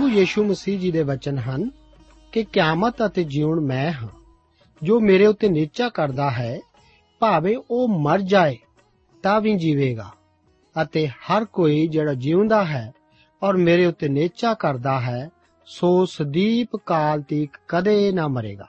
ਪ੍ਰਭੂ 0.00 0.12
ਯੀਸ਼ੂ 0.12 0.44
ਮਸੀਹ 0.44 0.78
ਜੀ 0.78 0.90
ਦੇ 0.90 1.02
ਵਚਨ 1.02 1.38
ਹਨ 1.38 1.70
ਕਿ 2.32 2.44
ਕਿਆਮਤ 2.44 2.94
ਅਤੇ 3.06 3.24
ਜੀਵਨ 3.24 3.60
ਮੈਂ 3.60 3.92
ਹਾਂ। 3.92 4.08
ਜੋ 4.82 5.00
ਮੇਰੇ 5.00 5.26
ਉੱਤੇ 5.26 5.48
ਨਿਚਾ 5.48 5.88
ਕਰਦਾ 5.88 6.30
ਹੈ, 6.30 6.60
ਭਾਵੇਂ 7.18 7.56
ਉਹ 7.70 7.88
ਮਰ 7.88 8.20
ਜਾਏ, 8.20 8.58
ਤਾਂ 9.22 9.40
ਵੀ 9.40 9.54
ਜੀਵੇਗਾ। 9.54 10.10
ਅਤੇ 10.82 11.08
ਹਰ 11.08 11.44
ਕੋਈ 11.44 11.86
ਜਿਹੜਾ 11.86 12.14
ਜਿਉਂਦਾ 12.14 12.64
ਹੈ 12.64 12.92
ਔਰ 13.42 13.56
ਮੇਰੇ 13.56 13.86
ਉੱਤੇ 13.86 14.08
ਨਿਚਾ 14.08 14.54
ਕਰਦਾ 14.54 15.00
ਹੈ, 15.00 15.30
ਸੋ 15.66 16.04
ਸਦੀਪ 16.04 16.76
ਕਾਲ 16.76 17.22
ਤੀਕ 17.22 17.50
ਕਦੇ 17.68 18.12
ਨਾ 18.12 18.28
ਮਰੇਗਾ। 18.28 18.68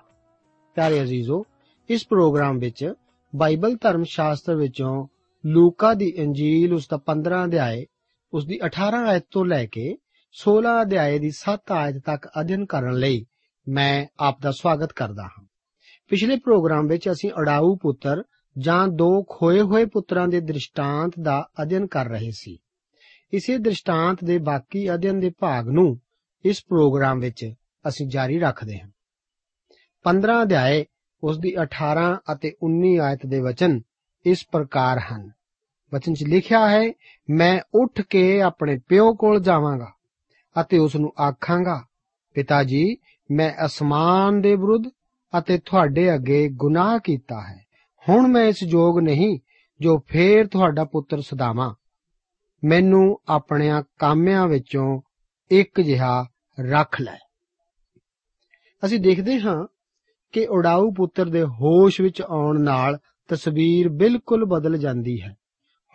ਪਿਆਰੇ 0.76 1.02
ਅਜ਼ੀਜ਼ੋ, 1.02 1.46
ਇਸ 1.90 2.08
ਪ੍ਰੋਗਰਾਮ 2.08 2.60
ਵਿੱਚ 2.60 2.94
ਬਾਈਬਲ 3.36 3.78
ਧਰਮ 3.82 4.04
ਸ਼ਾਸਤਰ 4.04 4.56
ਵਿੱਚੋਂ 4.56 5.08
ਲੂਕਾ 5.46 5.94
ਦੀ 5.94 6.14
ਇੰਜੀਲ 6.16 6.74
ਉਸ 6.74 6.88
ਦਾ 6.88 6.98
15 6.98 7.46
ਅਧਿਆਏ, 7.46 7.86
ਉਸ 8.34 8.46
ਦੀ 8.46 8.60
18 8.66 8.96
ਆਇਤ 8.96 9.24
ਤੋਂ 9.32 9.46
ਲੈ 9.46 9.66
ਕੇ 9.66 9.98
16 10.34 10.82
ਅਧਿਆਏ 10.82 11.20
ਦੀ 11.20 11.32
7 11.32 11.72
ਆਇਤ 11.72 11.98
ਤੱਕ 12.06 12.28
ਅਧਿਐਨ 12.42 12.66
ਕਰਨ 12.66 12.94
ਲਈ 12.94 13.26
ਮੈਂ 13.68 14.06
ਆਪ 14.20 14.42
ਦਾ 14.42 14.52
ਸਵਾਗਤ 14.52 14.94
ਕਰਦਾ 14.94 15.24
ਹਾਂ। 15.24 15.46
ਪਿਛਲੇ 16.10 16.36
ਪ੍ਰੋਗਰਾਮ 16.36 16.88
ਵਿੱਚ 16.88 17.12
ਅਸੀਂ 17.12 17.30
ਅੜਾਊ 17.30 17.76
ਪੁੱਤਰ 17.76 18.24
ਜਾਂ 18.58 18.88
ਦੋ 18.88 19.24
ਖੋਏ 19.24 19.62
ਹੋਏ 19.62 19.86
ਪੁੱਤਰਾਂ 19.86 20.28
ਦੇ 20.28 20.40
ਦ੍ਰਿਸ਼ਟਾਂਤ 20.40 21.12
ਦਾ 21.22 21.50
ਅਧਿਐਨ 21.62 21.88
ਕਰ 21.88 22.08
ਰਹੇ 22.08 22.32
ਸੀ। 22.32 22.58
ਇਸੇ 23.34 23.58
ਦ੍ਰਿਸ਼ਟਾਂਤ 23.58 24.24
ਦੇ 24.24 24.38
ਬਾਕੀ 24.38 24.94
ਅਧਿਐਨ 24.94 25.20
ਦੇ 25.20 25.32
ਭਾਗ 25.40 25.68
ਨੂੰ 25.68 26.00
ਇਸ 26.46 26.66
ਪ੍ਰੋਗਰਾਮ 26.66 27.20
ਵਿੱਚ 27.20 27.54
ਅਸੀਂ 27.88 28.08
ਜਾਰੀ 28.08 28.40
ਰੱਖਦੇ 28.40 28.80
ਹਾਂ। 28.80 28.90
15 30.04 30.42
ਅਧਿਆਏ 30.42 30.86
ਉਸ 31.24 31.40
ਦੀ 31.40 31.56
18 31.62 32.20
ਅਤੇ 32.34 32.54
19 32.62 33.00
ਆਇਤ 33.00 33.26
ਦੇ 33.26 33.40
ਵਚਨ 33.40 33.82
ਇਸ 34.26 34.48
ਪ੍ਰਕਾਰ 34.52 35.00
ਹਨ। 35.00 35.32
ਵਚਨ 35.94 36.14
'ਚ 36.14 36.24
ਲਿਖਿਆ 36.24 36.70
ਹੈ, 36.70 36.94
ਮੈਂ 37.30 37.62
ਉੱਠ 37.74 38.02
ਕੇ 38.02 38.42
ਆਪਣੇ 38.42 38.80
ਪਿਓ 38.88 39.14
ਕੋਲ 39.14 39.40
ਜਾਵਾਂਗਾ 39.40 39.92
ਅਤੇ 40.62 40.78
ਉਸ 40.78 40.96
ਨੂੰ 40.96 41.14
ਆਖਾਂਗਾ, 41.22 41.86
ਪਿਤਾ 42.34 42.64
ਜੀ, 42.64 42.98
ਮੈਂ 43.32 43.66
ਅਸਮਾਨ 43.66 44.42
ਦੇ 44.42 44.56
ਵਿਰੁੱਧ 44.56 44.84
ਅਤੇ 45.40 45.58
ਤੁਹਾਡੇ 45.58 46.16
ਅੱਗੇ 46.16 46.50
ਗੁਨਾਹ 46.50 47.00
ਕੀਤਾ 47.00 47.42
ਹੈ। 47.42 47.66
ਹੁਣ 48.10 48.28
ਮੈਂ 48.28 48.44
ਇਸ 48.44 48.64
ਯੋਗ 48.64 49.00
ਨਹੀਂ 49.00 49.40
ਜੋ 49.82 50.00
ਫੇਰ 50.08 50.48
ਤੁਹਾਡਾ 50.48 50.84
ਪੁੱਤਰ 50.84 51.22
ਸਦਾਵਾਂ 51.22 51.74
ਮੈਨੂੰ 52.64 53.20
ਆਪਣਿਆਂ 53.28 53.84
ਕਾਮਿਆਂ 54.00 54.48
ਵਿੱਚੋਂ 54.48 55.02
ਇੱਕ 55.52 55.82
ਜਿਹਾ 55.82 56.28
ਰੱਖ 56.60 57.02
ਲੈ। 57.02 57.18
ਅਸੀਂ 58.86 59.00
ਦੇਖਦੇ 59.00 59.40
ਹਾਂ 59.40 59.68
ਕਿ 60.32 60.46
ਉਡਾਊ 60.46 60.92
ਪੁੱਤਰ 60.92 61.30
ਦੇ 61.30 61.44
ਹੋਸ਼ 61.44 62.02
ਵਿੱਚ 62.02 62.22
ਆਉਣ 62.22 62.62
ਨਾਲ 62.62 62.98
ਤਸਵੀਰ 63.28 63.90
ਬਿਲਕੁਲ 63.90 64.46
ਬਦਲ 64.46 64.78
ਜਾਂਦੀ 64.78 65.22
ਹੈ। 65.22 65.38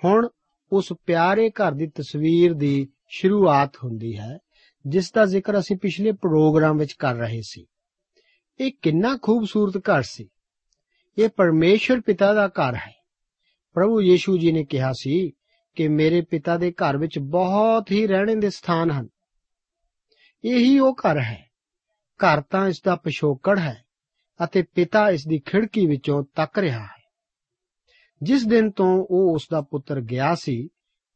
ਹੁਣ 0.04 0.28
ਉਸ 0.72 0.92
ਪਿਆਰੇ 1.06 1.50
ਘਰ 1.50 1.72
ਦੀ 1.72 1.86
ਤਸਵੀਰ 1.86 2.54
ਦੀ 2.54 2.88
ਸ਼ੁਰੂਆਤ 3.08 3.76
ਹੁੰਦੀ 3.84 4.18
ਹੈ। 4.18 4.38
ਜਿਸ 4.86 5.12
ਦਾ 5.12 5.26
ਜ਼ਿਕਰ 5.26 5.58
ਅਸੀਂ 5.58 5.76
ਪਿਛਲੇ 5.76 6.12
ਪ੍ਰੋਗਰਾਮ 6.12 6.78
ਵਿੱਚ 6.78 6.92
ਕਰ 6.92 7.14
ਰਹੇ 7.14 7.40
ਸੀ। 7.42 7.66
ਇਹ 8.60 8.72
ਕਿੰਨਾ 8.82 9.18
ਖੂਬਸੂਰਤ 9.22 9.76
ਘਰ 9.76 10.02
ਸੀ। 10.02 10.28
ਇਹ 11.18 11.28
ਪਰਮੇਸ਼ਰ 11.28 12.00
ਪਿਤਾ 12.00 12.34
ਦਾ 12.34 12.48
ਘਰ 12.48 12.74
ਹੈ। 12.74 12.94
ਪ੍ਰਭੂ 13.74 14.02
ਯੀਸ਼ੂ 14.02 14.38
ਜੀ 14.38 14.52
ਨੇ 14.52 14.64
ਕਿਹਾ 14.64 14.92
ਸੀ 14.92 15.32
ਕਿ 15.74 15.88
ਮੇਰੇ 15.88 16.20
ਪਿਤਾ 16.20 16.56
ਦੇ 16.56 16.72
ਘਰ 16.72 16.96
ਵਿੱਚ 16.96 17.18
ਬਹੁਤ 17.18 17.92
ਹੀ 17.92 18.06
ਰਹਿਣੇ 18.06 18.34
ਦੇ 18.34 18.50
ਸਥਾਨ 18.50 18.90
ਹਨ। 18.90 19.08
ਇਹੀ 20.44 20.78
ਉਹ 20.78 20.94
ਘਰ 20.94 21.20
ਹੈ। 21.20 21.50
ਘਰ 22.16 22.40
ਤਾਂ 22.40 22.68
ਇਸ 22.68 22.82
ਦਾ 22.82 22.96
ਪਿਛੋਕੜ 22.96 23.58
ਹੈ 23.58 23.84
ਅਤੇ 24.44 24.62
ਪਿਤਾ 24.62 25.10
ਇਸ 25.10 25.26
ਦੀ 25.26 25.38
ਖਿੜਕੀ 25.38 25.86
ਵਿੱਚੋਂ 25.86 26.24
ਤੱਕ 26.34 26.58
ਰਿਹਾ 26.58 26.82
ਹੈ। 26.82 27.12
ਜਿਸ 28.22 28.46
ਦਿਨ 28.46 28.70
ਤੋਂ 28.70 29.06
ਉਹ 29.10 29.34
ਉਸ 29.34 29.48
ਦਾ 29.50 29.60
ਪੁੱਤਰ 29.60 30.00
ਗਿਆ 30.00 30.34
ਸੀ, 30.34 30.68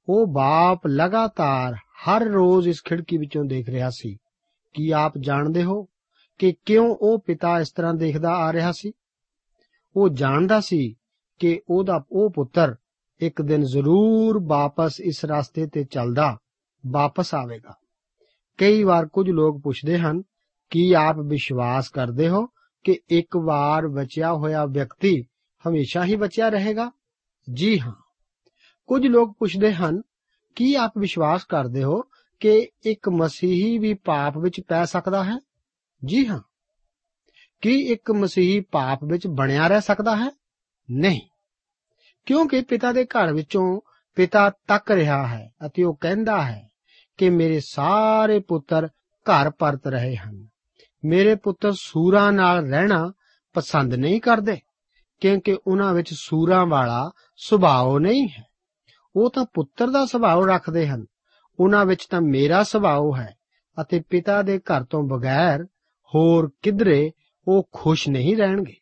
ਉਹ 0.08 0.26
ਬਾਪ 0.26 0.86
ਲਗਾਤਾਰ 0.86 1.74
ਹਰ 2.08 2.24
ਰੋਜ਼ 2.24 2.68
ਇਸ 2.68 2.82
ਖਿੜਕੀ 2.84 3.16
ਵਿੱਚੋਂ 3.16 3.44
ਦੇਖ 3.44 3.68
ਰਿਹਾ 3.68 3.90
ਸੀ 3.90 4.16
ਕੀ 4.74 4.90
ਆਪ 4.90 5.18
ਜਾਣਦੇ 5.18 5.64
ਹੋ 5.64 5.88
ਕਿ 6.38 6.54
ਕਿਉਂ 6.66 6.96
ਉਹ 7.00 7.18
ਪਿਤਾ 7.18 7.60
ਇਸ 7.60 7.72
ਤਰ੍ਹਾਂ 7.72 7.94
ਦੇਖਦਾ 7.94 8.30
ਆ 8.32 8.52
ਰਿਹਾ 8.52 8.72
ਸੀ? 8.72 8.92
ਉਹ 9.96 10.08
ਜਾਣਦਾ 10.08 10.60
ਸੀ 10.60 10.94
ਕਿ 11.38 11.60
ਉਹਦਾ 11.68 12.04
ਉਹ 12.12 12.30
ਪੁੱਤਰ 12.30 12.76
ਇੱਕ 13.20 13.42
ਦਿਨ 13.42 13.62
ਜ਼ਰੂਰ 13.62 14.40
ਵਾਪਸ 14.46 15.00
ਇਸ 15.00 15.24
ਰਸਤੇ 15.24 15.66
ਤੇ 15.66 15.84
ਚੱਲਦਾ 15.84 16.38
ਵਾਪਸ 16.86 17.34
ਆਵੇਗਾ। 17.34 17.74
ਕਈ 18.58 18.82
ਵਾਰ 18.82 19.06
ਕੁਝ 19.06 19.30
ਲੋਕ 19.30 19.60
ਪੁੱਛਦੇ 19.62 19.98
ਹਨ 19.98 20.22
ਕੀ 20.70 20.92
ਆਪ 20.92 21.16
ਵਿਸ਼ਵਾਸ 21.18 21.88
ਕਰਦੇ 21.88 22.28
ਹੋ 22.28 22.46
ਕਿ 22.84 22.98
ਇੱਕ 23.08 23.36
ਵਾਰ 23.36 23.88
ਬਚਿਆ 23.88 24.32
ਹੋਇਆ 24.32 24.66
ਵਿਅਕਤੀ 24.66 25.24
ਹਮੇਸ਼ਾ 25.68 26.04
ਹੀ 26.04 26.16
ਬਚਿਆ 26.16 26.48
ਰਹੇਗਾ? 26.48 26.90
ਜੀ 27.52 27.80
ਹਾਂ। 27.80 27.94
ਕੁਝ 28.86 29.06
ਲੋਕ 29.06 29.36
ਪੁੱਛਦੇ 29.38 29.74
ਹਨ 29.74 30.02
ਕੀ 30.54 30.74
ਆਪ 30.74 30.92
ਵਿਸ਼ਵਾਸ 30.98 31.44
ਕਰਦੇ 31.44 31.82
ਹੋ 31.82 32.02
ਕਿ 32.40 32.68
ਇੱਕ 32.82 33.08
ਮਸੀਹੀ 33.08 33.78
ਵੀ 33.78 33.94
ਪਾਪ 33.94 34.38
ਵਿੱਚ 34.38 34.60
ਪੈ 34.60 34.84
ਸਕਦਾ 34.84 35.24
ਹੈ? 35.24 35.38
ਜੀ 36.04 36.26
ਹਾਂ। 36.26 36.40
ਕੀ 37.60 37.80
ਇੱਕ 37.80 38.10
ਮਸੀਹੀ 38.10 38.60
ਪਾਪ 38.60 39.04
ਵਿੱਚ 39.04 39.26
ਬਣਿਆ 39.26 39.66
ਰਹਿ 39.66 39.80
ਸਕਦਾ 39.80 40.16
ਹੈ? 40.16 40.30
ਨਹੀਂ। 40.90 41.20
ਕਿਉਂਕਿ 42.26 42.60
ਪਿਤਾ 42.60 42.92
ਦੇ 42.92 43.04
ਘਰ 43.04 43.32
ਵਿੱਚੋਂ 43.32 43.80
ਪਿਤਾ 44.14 44.50
ਤੱਕ 44.50 44.90
ਰਿਹਾ 44.90 45.26
ਹੈ 45.26 45.50
ਅਤੇ 45.66 45.82
ਉਹ 45.82 45.96
ਕਹਿੰਦਾ 45.96 46.42
ਹੈ 46.42 46.70
ਕਿ 47.16 47.30
ਮੇਰੇ 47.30 47.60
ਸਾਰੇ 47.60 48.38
ਪੁੱਤਰ 48.38 48.88
ਘਰ 49.24 49.50
ਪਰਤ 49.50 49.86
ਰਹੇ 49.86 50.16
ਹਨ। 50.16 50.48
ਮੇਰੇ 51.04 51.34
ਪੁੱਤਰ 51.34 51.72
ਸੂਰਾਂ 51.72 52.32
ਨਾਲ 52.32 52.68
ਰਹਿਣਾ 52.68 53.12
ਪਸੰਦ 53.52 53.94
ਨਹੀਂ 53.94 54.20
ਕਰਦੇ, 54.20 54.58
ਕਿਉਂਕਿ 55.20 55.58
ਉਹਨਾਂ 55.66 55.94
ਵਿੱਚ 55.94 56.14
ਸੂਰਾਂ 56.14 56.66
ਵਾਲਾ 56.66 57.10
ਸੁਭਾਅ 57.36 57.98
ਨਹੀਂ 57.98 58.28
ਹੈ। 58.28 58.49
ਉਹ 59.16 59.30
ਤਾਂ 59.30 59.44
ਪੁੱਤਰ 59.54 59.90
ਦਾ 59.90 60.04
ਸੁਭਾਅ 60.06 60.46
ਰੱਖਦੇ 60.46 60.86
ਹਨ। 60.86 61.04
ਉਹਨਾਂ 61.58 61.84
ਵਿੱਚ 61.86 62.06
ਤਾਂ 62.06 62.20
ਮੇਰਾ 62.20 62.62
ਸੁਭਾਅ 62.62 63.18
ਹੈ 63.18 63.34
ਅਤੇ 63.80 64.00
ਪਿਤਾ 64.00 64.42
ਦੇ 64.42 64.58
ਘਰ 64.58 64.84
ਤੋਂ 64.84 65.02
ਬਗੈਰ 65.02 65.64
ਹੋਰ 66.14 66.50
ਕਿਧਰੇ 66.62 67.10
ਉਹ 67.48 67.68
ਖੁਸ਼ 67.72 68.08
ਨਹੀਂ 68.08 68.36
ਰਹਿਣਗੇ। 68.36 68.74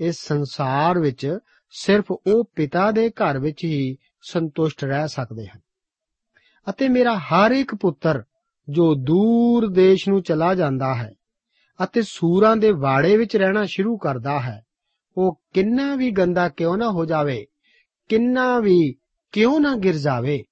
ਇਸ 0.00 0.16
ਸੰਸਾਰ 0.20 0.98
ਵਿੱਚ 0.98 1.38
ਸਿਰਫ 1.70 2.10
ਉਹ 2.10 2.44
ਪਿਤਾ 2.56 2.90
ਦੇ 2.90 3.10
ਘਰ 3.10 3.38
ਵਿੱਚ 3.38 3.64
ਹੀ 3.64 3.96
ਸੰਤੁਸ਼ਟ 4.22 4.84
ਰਹਿ 4.84 5.08
ਸਕਦੇ 5.08 5.46
ਹਨ। 5.46 5.60
ਅਤੇ 6.70 6.88
ਮੇਰਾ 6.88 7.16
ਹਰ 7.18 7.50
ਇੱਕ 7.50 7.74
ਪੁੱਤਰ 7.74 8.22
ਜੋ 8.68 8.94
ਦੂਰ 8.94 9.68
ਦੇਸ਼ 9.70 10.08
ਨੂੰ 10.08 10.22
ਚਲਾ 10.22 10.54
ਜਾਂਦਾ 10.54 10.94
ਹੈ 10.94 11.12
ਅਤੇ 11.84 12.02
ਸੂਰਾਂ 12.02 12.56
ਦੇ 12.56 12.70
ਵਾੜੇ 12.70 13.16
ਵਿੱਚ 13.16 13.36
ਰਹਿਣਾ 13.36 13.64
ਸ਼ੁਰੂ 13.64 13.96
ਕਰਦਾ 13.96 14.40
ਹੈ, 14.40 14.62
ਉਹ 15.16 15.40
ਕਿੰਨਾ 15.54 15.94
ਵੀ 15.94 16.10
ਗੰਦਾ 16.10 16.48
ਕਿਉਂ 16.48 16.76
ਨਾ 16.78 16.90
ਹੋ 16.90 17.04
ਜਾਵੇ, 17.04 17.46
ਕਿੰਨਾ 18.08 18.58
ਵੀ 18.58 18.94
ਕਿਉਂ 19.32 19.60
ਨਾ 19.60 19.76
ਗਿਰ 19.76 19.96
ਜਾਵੇ? 19.96 20.44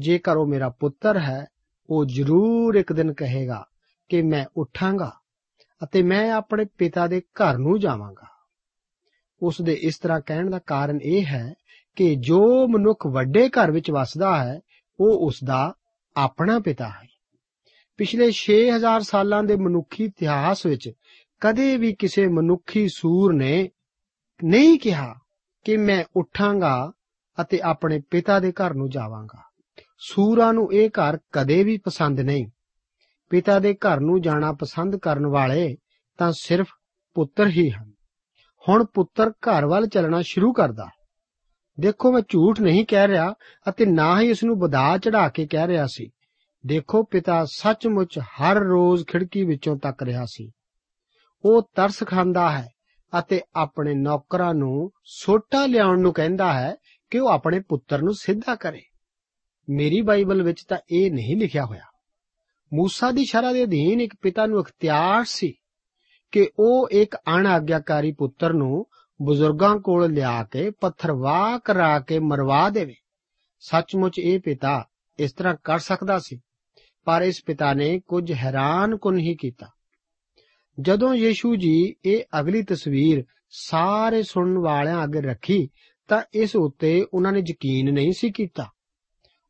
ਜੇਕਰ 0.00 0.36
ਉਹ 0.36 0.46
ਮੇਰਾ 0.46 0.68
ਪੁੱਤਰ 0.68 1.18
ਹੈ, 1.18 1.46
ਉਹ 1.90 2.04
ਜ਼ਰੂਰ 2.04 2.74
ਇੱਕ 2.74 2.92
ਦਿਨ 2.92 3.12
ਕਹੇਗਾ 3.12 3.66
ਕਿ 4.08 4.22
ਮੈਂ 4.22 4.46
ਉੱਠਾਂਗਾ 4.56 5.12
ਅਤੇ 5.84 6.02
ਮੈਂ 6.02 6.32
ਆਪਣੇ 6.32 6.64
ਪਿਤਾ 6.78 7.06
ਦੇ 7.06 7.20
ਘਰ 7.20 7.58
ਨੂੰ 7.58 7.80
ਜਾਵਾਂਗਾ। 7.80 8.26
ਉਸ 9.42 9.62
ਦੇ 9.62 9.72
ਇਸ 9.72 9.98
ਤਰ੍ਹਾਂ 9.98 10.20
ਕਹਿਣ 10.20 10.50
ਦਾ 10.50 10.58
ਕਾਰਨ 10.58 10.98
ਇਹ 11.02 11.26
ਹੈ 11.26 11.54
ਕਿ 11.96 12.14
ਜੋ 12.14 12.68
ਮਨੁੱਖ 12.68 13.06
ਵੱਡੇ 13.06 13.48
ਘਰ 13.48 13.70
ਵਿੱਚ 13.70 13.90
ਵੱਸਦਾ 13.90 14.44
ਹੈ, 14.44 14.60
ਉਹ 15.00 15.26
ਉਸ 15.26 15.44
ਦਾ 15.44 15.74
ਆਪਣਾ 16.16 16.58
ਪਿਤਾ 16.58 16.88
ਹੈ। 16.88 17.08
ਪਿਛਲੇ 17.96 18.30
6000 18.30 19.00
ਸਾਲਾਂ 19.00 19.42
ਦੇ 19.42 19.56
ਮਨੁੱਖੀ 19.56 20.04
ਇਤਿਹਾਸ 20.04 20.66
ਵਿੱਚ 20.66 20.92
ਕਦੇ 21.40 21.76
ਵੀ 21.76 21.94
ਕਿਸੇ 21.94 22.26
ਮਨੁੱਖੀ 22.26 22.88
ਸੂਰ 22.88 23.32
ਨੇ 23.32 23.70
ਨਹੀਂ 24.44 24.78
ਕਿਹਾ 24.78 25.14
ਕਿ 25.64 25.76
ਮੈਂ 25.76 26.04
ਉੱਠਾਂਗਾ 26.16 26.92
ਅਤੇ 27.40 27.60
ਆਪਣੇ 27.60 28.00
ਪਿਤਾ 28.10 28.38
ਦੇ 28.40 28.52
ਘਰ 28.52 28.74
ਨੂੰ 28.74 28.88
ਜਾਵਾਂਗਾ। 28.90 29.42
ਸੂਰਾਂ 29.98 30.52
ਨੂੰ 30.52 30.72
ਇਹ 30.72 30.90
ਘਰ 30.90 31.18
ਕਦੇ 31.32 31.64
ਵੀ 31.64 31.76
ਪਸੰਦ 31.76 32.20
ਨਹੀਂ। 32.20 32.46
ਪਿਤਾ 33.30 33.58
ਦੇ 33.58 33.74
ਘਰ 33.74 34.00
ਨੂੰ 34.00 34.20
ਜਾਣਾ 34.20 34.52
ਪਸੰਦ 34.52 34.96
ਕਰਨ 34.96 35.26
ਵਾਲੇ 35.26 35.76
ਤਾਂ 36.18 36.32
ਸਿਰਫ 36.32 36.66
ਪੁੱਤਰ 37.14 37.46
ਹੀ 37.46 37.70
ਹਨ। 37.70 37.92
ਹੁਣ 38.68 38.84
ਪੁੱਤਰ 38.84 39.30
ਘਰ 39.30 39.66
ਵੱਲ 39.66 39.86
ਚੱਲਣਾ 39.86 40.22
ਸ਼ੁਰੂ 40.22 40.52
ਕਰਦਾ 40.52 40.88
ਦੇਖੋ, 41.80 42.12
ਮੈਂ 42.12 42.22
ਝੂਠ 42.28 42.60
ਨਹੀਂ 42.60 42.84
ਕਹਿ 42.86 43.08
ਰਿਹਾ 43.08 43.34
ਅਤੇ 43.68 43.86
ਨਾ 43.86 44.20
ਹੀ 44.20 44.30
ਇਸ 44.30 44.44
ਨੂੰ 44.44 44.58
ਵਧਾ 44.58 44.98
ਚੜਾ 44.98 45.28
ਕੇ 45.28 45.46
ਕਹਿ 45.46 45.66
ਰਿਹਾ 45.66 45.86
ਸੀ। 45.86 46.10
ਦੇਖੋ, 46.66 47.02
ਪਿਤਾ 47.02 47.44
ਸੱਚਮੁੱਚ 47.44 48.18
ਹਰ 48.18 48.56
ਰੋਜ਼ 48.56 49.04
ਖਿੜਕੀ 49.06 49.44
ਵਿੱਚੋਂ 49.44 49.76
ਤੱਕ 49.76 50.02
ਰਿਹਾ 50.02 50.24
ਸੀ। 50.24 50.50
ਉਹ 51.44 51.70
ਤਰਸ 51.74 52.04
ਖਾਂਦਾ 52.04 52.50
ਹੈ 52.50 52.68
ਅਤੇ 53.18 53.40
ਆਪਣੇ 53.56 53.94
ਨੌਕਰਾਂ 53.94 54.54
ਨੂੰ 54.54 54.90
ਸੋਟਾ 55.04 55.66
ਲਿਆਉਣ 55.66 56.00
ਨੂੰ 56.00 56.12
ਕਹਿੰਦਾ 56.12 56.52
ਹੈ 56.52 56.76
ਕਿ 57.10 57.18
ਉਹ 57.18 57.28
ਆਪਣੇ 57.28 57.60
ਪੁੱਤਰ 57.60 58.02
ਨੂੰ 58.02 58.14
ਸਿੱਧਾ 58.14 58.54
ਕਰੇ। 58.54 58.82
ਮੇਰੀ 59.68 60.00
ਬਾਈਬਲ 60.00 60.42
ਵਿੱਚ 60.42 60.64
ਤਾਂ 60.64 60.78
ਇਹ 60.92 61.10
ਨਹੀਂ 61.10 61.36
ਲਿਖਿਆ 61.36 61.64
ਹੋਇਆ। 61.64 61.84
ਮੂਸਾ 62.72 63.10
ਦੀ 63.10 63.24
ਸ਼ਰ੍ਹਾ 63.24 63.52
ਦੇ 63.52 63.64
ਅਧੀਨ 63.64 64.00
ਇੱਕ 64.00 64.14
ਪਿਤਾ 64.22 64.46
ਨੂੰ 64.46 64.60
ਇਖਤਿਆਰ 64.60 65.24
ਸੀ 65.24 65.52
ਕਿ 66.32 66.48
ਉਹ 66.58 66.88
ਇੱਕ 66.92 67.16
ਅਣਆਗਿਆਕਾਰੀ 67.16 68.12
ਪੁੱਤਰ 68.12 68.52
ਨੂੰ 68.52 68.86
ਬਜ਼ੁਰਗਾਂ 69.22 69.76
ਕੋਲ 69.76 70.12
ਲਿਆ 70.12 70.42
ਕੇ 70.44 70.70
ਪੱਥਰਵਾਹ 70.70 71.58
ਕਰਾ 71.58 71.98
ਕੇ 72.00 72.18
ਮਰਵਾ 72.18 72.68
ਦੇਵੇ। 72.70 72.94
ਸੱਚਮੁੱਚ 73.60 74.18
ਇਹ 74.18 74.40
ਪਿਤਾ 74.40 74.84
ਇਸ 75.18 75.32
ਤਰ੍ਹਾਂ 75.32 75.54
ਕਰ 75.64 75.78
ਸਕਦਾ 75.78 76.18
ਸੀ, 76.18 76.40
ਪਰ 77.04 77.22
ਇਸ 77.22 77.42
ਪਿਤਾ 77.46 77.72
ਨੇ 77.72 78.00
ਕੁਝ 78.00 78.32
ਹੈਰਾਨ 78.32 78.96
ਕੁਨ 78.96 79.18
ਹੀ 79.18 79.36
ਕੀਤਾ। 79.36 79.66
ਜਦੋਂ 80.80 81.14
ਯੀਸ਼ੂ 81.14 81.56
ਜੀ 81.56 81.94
ਇਹ 82.04 82.24
ਅਗਲੀ 82.40 82.62
ਤਸਵੀਰ 82.62 83.24
ਸਾਰੇ 83.50 84.22
ਸੁਣਨ 84.22 84.58
ਵਾਲਿਆਂ 84.58 85.04
ਅੱਗੇ 85.04 85.20
ਰੱਖੀ 85.20 85.68
ਤਾਂ 86.08 86.22
ਇਸ 86.34 86.56
ਉੱਤੇ 86.56 87.06
ਉਹਨਾਂ 87.14 87.32
ਨੇ 87.32 87.38
ਯਕੀਨ 87.38 87.94
ਨਹੀਂ 87.94 88.12
ਸੀ 88.12 88.30
ਕੀਤਾ। 88.30 88.70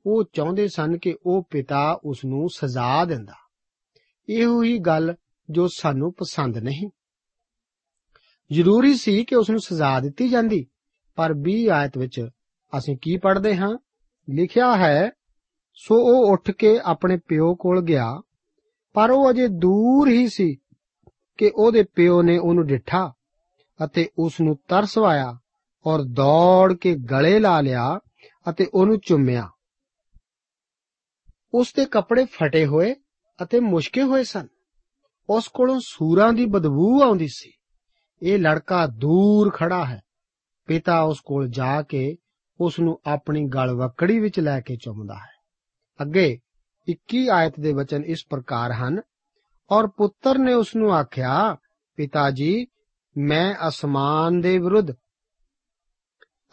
ਉਹ 0.06 0.24
ਚਾਹੁੰਦੇ 0.32 0.68
ਸਨ 0.68 0.98
ਕਿ 0.98 1.16
ਉਹ 1.26 1.42
ਪਿਤਾ 1.50 2.00
ਉਸ 2.04 2.24
ਨੂੰ 2.24 2.48
ਸਜ਼ਾ 2.50 3.04
ਦਿੰਦਾ। 3.04 3.34
ਇਹੋ 4.28 4.62
ਹੀ 4.62 4.78
ਗੱਲ 4.78 5.14
ਜੋ 5.50 5.68
ਸਾਨੂੰ 5.68 6.12
ਪਸੰਦ 6.12 6.58
ਨਹੀਂ। 6.58 6.90
ਜ਼ਰੂਰੀ 8.52 8.94
ਸੀ 8.94 9.24
ਕਿ 9.24 9.36
ਉਸ 9.36 9.50
ਨੂੰ 9.50 9.60
ਸਜ਼ਾ 9.60 10.00
ਦਿੱਤੀ 10.00 10.28
ਜਾਂਦੀ, 10.28 10.66
ਪਰ 11.16 11.34
20 11.34 11.68
ਆਇਤ 11.68 11.98
ਵਿੱਚ 11.98 12.28
ਅਸੀਂ 12.78 12.96
ਕੀ 13.02 13.16
ਪੜ੍ਹਦੇ 13.16 13.56
ਹਾਂ? 13.56 13.78
ਲਿਖਿਆ 14.30 14.76
ਹੈ, 14.76 15.10
ਸੋ 15.74 15.94
ਉਹ 15.94 16.32
ਉੱਠ 16.32 16.50
ਕੇ 16.50 16.80
ਆਪਣੇ 16.84 17.18
ਪਿਓ 17.28 17.54
ਕੋਲ 17.54 17.82
ਗਿਆ, 17.82 18.20
ਪਰ 18.92 19.10
ਉਹ 19.10 19.30
ਅਜੇ 19.30 19.48
ਦੂਰ 19.48 20.08
ਹੀ 20.08 20.28
ਸੀ 20.28 20.56
ਕਿ 21.38 21.52
ਉਹਦੇ 21.54 21.82
ਪਿਓ 21.82 22.22
ਨੇ 22.22 22.38
ਉਹਨੂੰ 22.38 22.66
ਡਿੱਠਾ 22.66 23.12
ਅਤੇ 23.84 24.10
ਉਸ 24.18 24.40
ਨੂੰ 24.40 24.56
ਤਰਸਵਾਇਆ 24.68 25.38
ਔਰ 25.86 26.02
ਦੌੜ 26.02 26.74
ਕੇ 26.74 26.94
ਗਲੇ 26.94 27.38
ਲਾ 27.38 27.60
ਲਿਆ 27.60 28.00
ਅਤੇ 28.50 28.66
ਉਹਨੂੰ 28.74 28.98
ਚੁੰਮਿਆ। 28.98 29.50
ਉਸ 31.54 31.72
ਦੇ 31.76 31.84
ਕੱਪੜੇ 31.84 32.24
ਫਟੇ 32.24 32.66
ਹੋਏ 32.66 32.94
ਅਤੇ 33.42 33.60
ਮੁਸ਼ਕੇ 33.60 34.02
ਹੋਏ 34.02 34.24
ਸਨ। 34.24 34.46
ਉਸ 35.30 35.48
ਕੋਲੋਂ 35.48 35.80
ਸੂਰਾਂ 35.84 36.32
ਦੀ 36.32 36.46
ਬਦਬੂ 36.46 37.02
ਆਉਂਦੀ 37.02 37.28
ਸੀ। 37.28 37.52
ਇਹ 38.22 38.38
ਲੜਕਾ 38.38 38.86
ਦੂਰ 38.86 39.50
ਖੜਾ 39.54 39.84
ਹੈ। 39.84 40.00
ਪਿਤਾ 40.66 41.00
ਉਸ 41.00 41.20
ਕੋਲ 41.20 41.48
ਜਾ 41.48 41.82
ਕੇ 41.82 42.16
ਉਸ 42.60 42.80
ਨੂੰ 42.80 43.00
ਆਪਣੀ 43.06 43.48
ਗਲ 43.48 43.74
ਵਕੜੀ 43.74 44.18
ਵਿੱਚ 44.18 44.40
ਲੈ 44.40 44.60
ਕੇ 44.60 44.76
ਚੁੰਮਦਾ 44.76 45.14
ਹੈ। 45.14 45.64
ਅੱਗੇ 46.02 46.38
21 46.88 47.28
ਆਇਤ 47.28 47.60
ਦੇ 47.60 47.72
ਵਚਨ 47.72 48.04
ਇਸ 48.04 48.24
ਪ੍ਰਕਾਰ 48.30 48.72
ਹਨ, 48.72 49.00
ਔਰ 49.70 49.86
ਪੁੱਤਰ 49.86 50.38
ਨੇ 50.38 50.54
ਉਸ 50.54 50.76
ਨੂੰ 50.76 50.94
ਆਖਿਆ, 50.94 51.56
ਪਿਤਾ 51.96 52.30
ਜੀ, 52.30 52.66
ਮੈਂ 53.16 53.54
ਅਸਮਾਨ 53.68 54.40
ਦੇ 54.40 54.58
ਵਿਰੁੱਧ 54.58 54.92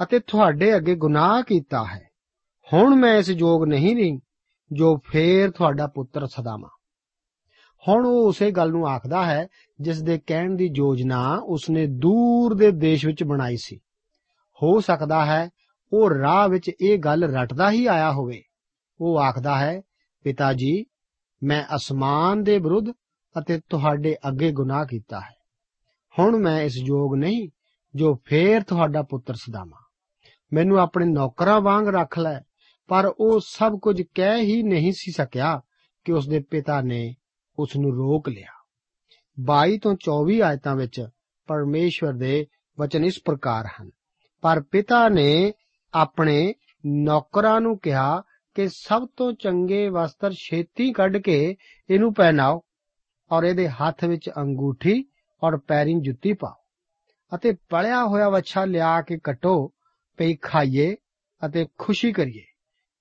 ਅਤੇ 0.03 0.19
ਤੁਹਾਡੇ 0.19 0.75
ਅੱਗੇ 0.75 0.95
ਗੁਨਾਹ 0.95 1.43
ਕੀਤਾ 1.43 1.85
ਹੈ। 1.85 2.09
ਹੁਣ 2.73 2.95
ਮੈਂ 2.95 3.17
ਇਸ 3.17 3.29
ਯੋਗ 3.29 3.63
ਨਹੀਂ 3.63 3.95
ਰਹੀ 3.95 4.19
ਜੋ 4.71 4.97
ਫੇਰ 5.11 5.51
ਤੁਹਾਡਾ 5.51 5.87
ਪੁੱਤਰ 5.87 6.27
ਸਦਾਵਾਂ 6.27 6.69
ਹੁਣ 7.89 8.05
ਉਹ 8.05 8.27
ਉਸੇ 8.27 8.51
ਗੱਲ 8.51 8.69
ਨੂੰ 8.69 8.87
ਆਖਦਾ 8.87 9.25
ਹੈ, 9.25 9.47
ਜਿਸ 9.81 10.01
ਦੇ 10.01 10.21
ਕਹਿਣ 10.27 10.55
ਦੀ 10.55 10.69
ਯੋਜਨਾ 10.77 11.41
ਉਸਨੇ 11.45 11.87
ਦੂਰ 11.87 12.55
ਦੇ 12.55 12.71
ਦੇਸ਼ 12.71 13.05
ਵਿੱਚ 13.05 13.23
ਬਣਾਈ 13.23 13.57
ਸੀ। 13.57 13.77
ਹੋ 14.63 14.79
ਸਕਦਾ 14.79 15.25
ਹੈ, 15.25 15.49
ਉਹ 15.93 16.09
ਰਾਹ 16.09 16.49
ਵਿੱਚ 16.49 16.71
ਇਹ 16.81 16.99
ਗੱਲ 16.99 17.23
ਰਟਦਾ 17.23 17.71
ਹੀ 17.71 17.85
ਆਇਆ 17.85 18.11
ਹੋਵੇ। 18.11 18.43
ਉਹ 18.99 19.19
ਆਖਦਾ 19.19 19.57
ਹੈ, 19.57 19.81
ਪਿਤਾ 20.23 20.53
ਜੀ, 20.53 20.85
ਮੈਂ 21.43 21.63
ਅਸਮਾਨ 21.75 22.43
ਦੇ 22.43 22.57
ਵਿਰੁੱਧ 22.57 22.85
ਅਤੇ 23.39 23.61
ਤੁਹਾਡੇ 23.69 24.15
ਅੱਗੇ 24.27 24.51
ਗੁਨਾਹ 24.51 24.85
ਕੀਤਾ 24.85 25.19
ਹੈ। 25.19 25.35
ਹੁਣ 26.19 26.37
ਮੈਂ 26.37 26.61
ਇਸ 26.61 26.77
ਯੋਗ 26.77 27.15
ਨਹੀਂ, 27.15 27.49
ਜੋ 27.95 28.15
ਫੇਰ 28.25 28.63
ਤੁਹਾਡਾ 28.63 29.01
ਪੁੱਤਰ 29.01 29.33
ਸਦਾਵਾਂ 29.33 29.82
ਮੈਨੂੰ 30.53 30.79
ਆਪਣੇ 30.79 31.05
ਨੌਕਰਾਂ 31.05 31.61
ਵਾਂਗ 31.61 31.87
ਰੱਖ 31.87 32.19
ਲੈ। 32.19 32.39
ਪਰ 32.87 33.13
ਉਹ 33.19 33.39
ਸਭ 33.39 33.79
ਕੁਝ 33.79 34.01
ਕਹਿ 34.15 34.41
ਹੀ 34.41 34.63
ਨਹੀਂ 34.63 34.91
ਸੀ 34.91 35.11
ਸਕਿਆ 35.11 35.61
ਕਿ 36.03 36.11
ਉਸ 36.11 36.27
ਦੇ 36.27 36.39
ਪਿਤਾ 36.39 36.81
ਨੇ 36.81 37.15
ਉਸ 37.59 37.75
ਨੂੰ 37.75 37.95
ਰੋਕ 37.95 38.29
ਲਿਆ। 38.29 38.51
22 39.37 39.77
ਤੋਂ 39.77 39.95
24 39.95 40.41
ਆਇਤਾਂ 40.41 40.75
ਵਿੱਚ 40.75 41.07
ਪਰਮੇਸ਼ਵਰ 41.47 42.13
ਦੇ 42.13 42.47
ਵਚਨ 42.79 43.05
ਇਸ 43.05 43.21
ਪ੍ਰਕਾਰ 43.25 43.65
ਹਨ। 43.65 43.89
ਪਰ 44.41 44.61
ਪਿਤਾ 44.61 45.09
ਨੇ 45.09 45.53
ਆਪਣੇ 45.93 46.53
ਨੌਕਰਾਂ 46.85 47.61
ਨੂੰ 47.61 47.77
ਕਿਹਾ 47.79 48.23
ਕਿ 48.53 48.67
ਸਭ 48.67 49.07
ਤੋਂ 49.17 49.33
ਚੰਗੇ 49.33 49.89
ਵਸਤਰ 49.89 50.31
ਛੇਤੀ 50.31 50.93
ਕੱਢ 50.93 51.17
ਕੇ 51.17 51.55
ਇਹਨੂੰ 51.89 52.13
ਪਹਿਨਾਓ 52.13 52.61
ਔਰ 53.31 53.43
ਇਹਦੇ 53.43 53.69
ਹੱਥ 53.69 54.05
ਵਿੱਚ 54.05 54.29
ਅੰਗੂਠੀ 54.37 55.05
ਔਰ 55.43 55.57
ਪੈਰੀਂ 55.57 55.97
ਜੁੱਤੀ 56.01 56.33
ਪਾਓ 56.33 56.63
ਅਤੇ 57.35 57.51
ਪਲਿਆ 57.69 58.05
ਹੋਇਆ 58.05 58.29
ਵੱਛਾ 58.29 58.65
ਲਿਆ 58.65 59.01
ਕੇ 59.01 59.17
ਕਟੋ 59.23 59.73
ਪਈ 60.17 60.35
ਖਾਈਏ 60.35 60.95
ਅਤੇ 61.45 61.67
ਖੁਸ਼ੀ 61.77 62.11
ਕਰੀਏ। 62.11 62.43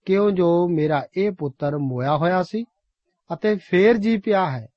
ਕਿਉਂ 0.05 0.31
ਜੋ 0.31 0.69
ਮੇਰਾ 0.69 1.07
ਇਹ 1.17 1.31
ਪੁੱਤਰ 1.31 1.77
ਮੋਇਆ 1.77 2.17
ਹੋਇਆ 2.17 2.43
ਸੀ 2.43 2.65
ਅਤੇ 3.33 3.57
ਫੇਰ 3.57 3.97
ਜੀ 3.97 4.17
ਪਿਆ 4.17 4.51
ਹੈ 4.51 4.69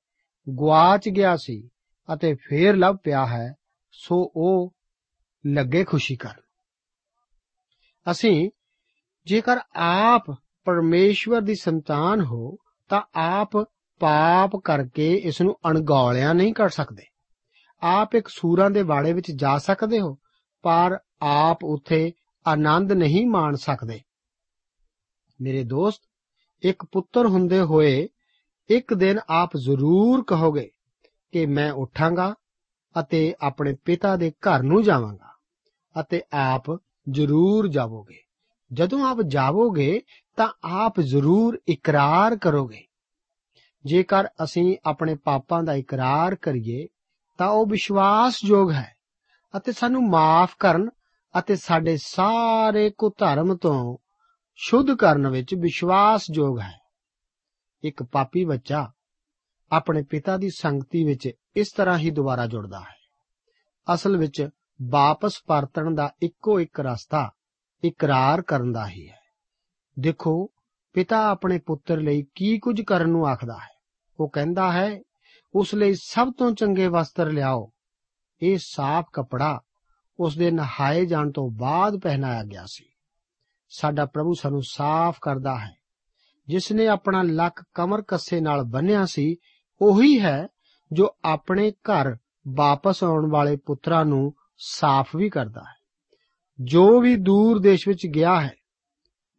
ਗਵਾਚ 0.50 1.10
ਗਿਆ 1.10 1.36
ਸੀ 1.36 1.70
ਅਤੇ 2.14 2.34
ਫੇਰ 2.34 2.76
ਲੱਭ 2.76 2.98
ਪਿਆ 3.04 3.26
ਹੈ, 3.26 3.54
ਸੋ 3.92 4.32
ਉਹ 4.36 4.74
ਲੱਗੇ 5.48 5.84
ਖੁਸ਼ੀ 5.84 6.16
ਕਰਨ। 6.16 6.42
ਅਸੀਂ 8.12 8.50
ਜੇਕਰ 9.26 9.58
ਆਪ 9.76 10.32
ਪਰਮੇਸ਼ਵਰ 10.66 11.42
ਦੀ 11.42 11.56
ਸੰਤਾਨ 11.56 12.22
ਹੋ, 12.22 12.58
ਤਾਂ 12.90 13.02
ਆਪ 13.16 13.50
ਪਾਪ 14.00 14.56
ਕਰਕੇ 14.64 15.14
ਇਸ 15.14 15.42
ਨੂੰ 15.42 15.56
ਅਣਗੌਲਿਆ 15.68 16.34
ਨਹੀਂ 16.34 16.54
ਕਰ 16.54 16.70
ਸਕਦੇ। 16.70 17.04
ਆਪ 17.82 18.16
ਇੱਕ 18.16 18.28
ਸੂਰਾਂ 18.28 18.70
ਦੇ 18.70 18.84
ਬਾੜੇ 18.84 19.14
ਵਿੱਚ 19.14 19.32
ਜਾ 19.36 19.58
ਸਕਦੇ 19.58 20.00
ਹੋ, 20.00 20.18
ਪਰ 20.62 20.98
ਆਪ 21.22 21.64
ਉੱਥੇ 21.64 22.12
ਆਨੰਦ 22.48 22.92
ਨਹੀਂ 22.92 23.28
ਮਾਣ 23.28 23.56
ਸਕਦੇ। 23.56 24.02
ਮੇਰੇ 25.42 25.64
ਦੋਸਤ, 25.64 26.02
ਇੱਕ 26.64 26.86
ਪੁੱਤਰ 26.86 27.26
ਹੁੰਦੇ 27.26 27.60
ਹੋਏ 27.60 28.10
ਇੱਕ 28.70 28.94
ਦਿਨ 28.94 29.20
ਆਪ 29.30 29.58
ਜ਼ਰੂਰ 29.58 30.24
ਕਹੋਗੇ 30.24 30.70
ਕਿ 31.32 31.46
ਮੈਂ 31.46 31.72
ਉੱਠਾਂਗਾ 31.72 32.36
ਅਤੇ 33.00 33.36
ਆਪਣੇ 33.42 33.76
ਪਿਤਾ 33.86 34.16
ਦੇ 34.16 34.32
ਘਰ 34.32 34.64
ਨੂੰ 34.64 34.84
ਜਾਵਾਂਗਾ 34.84 35.34
ਅਤੇ 36.00 36.22
ਆਪ 36.34 36.80
ਜ਼ਰੂਰ 37.10 37.68
ਜਾਵੋਗੇ। 37.68 38.22
ਜਦੋਂ 38.74 39.08
ਆਪ 39.08 39.18
ਜਾਵੋਗੇ 39.22 40.02
ਤਾਂ 40.36 40.50
ਆਪ 40.64 41.00
ਜ਼ਰੂਰ 41.00 41.60
ਇਕਰਾਰ 41.68 42.36
ਕਰੋਗੇ। 42.36 42.86
ਜੇਕਰ 43.86 44.28
ਅਸੀਂ 44.44 44.78
ਆਪਣੇ 44.86 45.16
ਪਾਪਾਂ 45.16 45.64
ਦਾ 45.64 45.74
ਇਕਰਾਰ 45.74 46.36
ਕਰੀਏ 46.36 46.88
ਤਾਂ 47.38 47.48
ਉਹ 47.48 47.66
ਵਿਸ਼ਵਾਸਯੋਗ 47.68 48.72
ਹੈ 48.72 48.96
ਅਤੇ 49.58 49.72
ਸਾਨੂੰ 49.72 50.10
ਮਾਫ 50.10 50.56
ਕਰਨ 50.60 50.90
ਅਤੇ 51.40 51.56
ਸਾਡੇ 51.56 51.98
ਸਾਰੇ 51.98 52.90
ਕੁਧਰਮ 52.98 53.58
ਤੋਂ 53.58 53.98
ਸ਼ੁੱਧ 54.56 54.94
ਕਰਨ 54.94 55.28
ਵਿੱਚ 55.28 55.56
ਵਿਸ਼ਵਾਸਯੋਗ 55.56 56.60
ਹੈ। 56.60 56.80
ਇੱਕ 57.84 58.04
ਪਾਪੀ 58.04 58.46
ਬੱਚਾ 58.46 58.92
ਆਪਣੇ 59.72 60.04
ਪਿਤਾ 60.04 60.38
ਦੀ 60.38 60.50
ਸੰਗਤੀ 60.50 61.04
ਵਿੱਚ 61.04 61.32
ਇਸ 61.56 61.72
ਤਰ੍ਹਾਂ 61.72 61.98
ਹੀ 61.98 62.10
ਦੁਬਾਰਾ 62.10 62.46
ਜੁੜਦਾ 62.46 62.80
ਹੈ। 62.80 62.96
ਅਸਲ 63.94 64.18
ਵਿੱਚ 64.18 64.50
ਵਾਪਸ 64.90 65.42
ਪਰਤਣ 65.48 65.96
ਦਾ 65.96 66.14
ਇੱਕੋ 66.22 66.60
ਇੱਕ 66.60 66.80
ਰਸਤਾ 66.80 67.32
ਇਕਰਾਰ 67.84 68.42
ਕਰਨ 68.42 68.72
ਦਾ 68.72 68.88
ਹੀ 68.88 69.10
ਹੈ। 69.10 69.20
ਦੇਖੋ, 70.00 70.50
ਪਿਤਾ 70.94 71.32
ਆਪਣੇ 71.32 71.60
ਪੁੱਤਰ 71.60 71.98
ਲਈ 71.98 72.26
ਕੀ 72.36 72.60
ਕੁਝ 72.60 72.82
ਕਰਨ 72.82 73.10
ਨੂੰ 73.10 73.28
ਆਖਦਾ 73.28 73.54
ਹੈ। 73.54 73.76
ਉਹ 74.20 74.30
ਕਹਿੰਦਾ 74.30 74.72
ਹੈ, 74.72 75.02
ਉਸ 75.56 75.76
ਲਈ 75.76 75.94
ਸਭ 75.94 76.32
ਤੋਂ 76.38 76.52
ਚੰਗੇ 76.52 76.88
ਵਸਤਰ 76.88 77.32
ਲਿਆਓ। 77.32 77.72
ਇਹ 78.42 78.58
ਸਾਫ਼ 78.62 79.08
ਕਪੜਾ 79.14 79.62
ਉਸ 80.20 80.38
ਦੇ 80.38 80.52
ਨਹਾਏ 80.52 81.06
ਜਾਣ 81.06 81.32
ਤੋਂ 81.32 81.52
ਬਾਅਦ 81.52 82.00
ਪਹਿਨਾਇਆ 82.00 82.44
ਗਿਆ 82.44 82.66
ਸੀ। 82.66 82.86
ਸਾਡਾ 83.70 84.06
ਪ੍ਰਭੂ 84.06 84.34
ਸਾਨੂੰ 84.34 84.62
ਸਾਫ਼ 84.64 85.20
ਕਰਦਾ 85.22 85.60
ਹੈ। 85.60 85.76
ਜਿਸ 86.48 86.72
ਨੇ 86.72 86.88
ਆਪਣਾ 86.88 87.22
ਲੱਕ 87.24 87.64
ਕਮਰ 87.74 88.02
ਕੱਸੇ 88.02 88.42
ਨਾਲ 88.42 88.64
ਬੰਨਿਆ 88.64 89.06
ਸੀ, 89.06 89.36
ਉਹੀ 89.82 90.20
ਹੈ 90.20 90.48
ਜੋ 90.92 91.16
ਆਪਣੇ 91.26 91.72
ਘਰ 91.72 92.16
ਵਾਪਸ 92.56 93.04
ਆਉਣ 93.04 93.32
ਵਾਲੇ 93.32 93.56
ਪੁੱਤਰਾਂ 93.56 94.06
ਨੂੰ 94.06 94.34
ਸਾਫ਼ 94.58 95.16
ਵੀ 95.16 95.30
ਕਰਦਾ 95.30 95.62
ਹੈ। 95.62 95.76
ਜੋ 96.62 97.02
ਵੀ 97.02 97.16
ਦੂਰ 97.16 97.60
ਦੇਸ਼ 97.60 97.88
ਵਿੱਚ 97.88 98.08
ਗਿਆ 98.08 98.42
ਹੈ, 98.42 98.54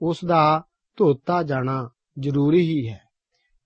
ਉਸ 0.03 0.25
ਦਾ 0.25 0.65
ਧੋਤਾ 0.97 1.43
ਜਾਣਾ 1.43 1.91
ਜ਼ਰੂਰੀ 2.19 2.61
ਹੀ 2.61 2.89
ਹੈ। 2.89 3.05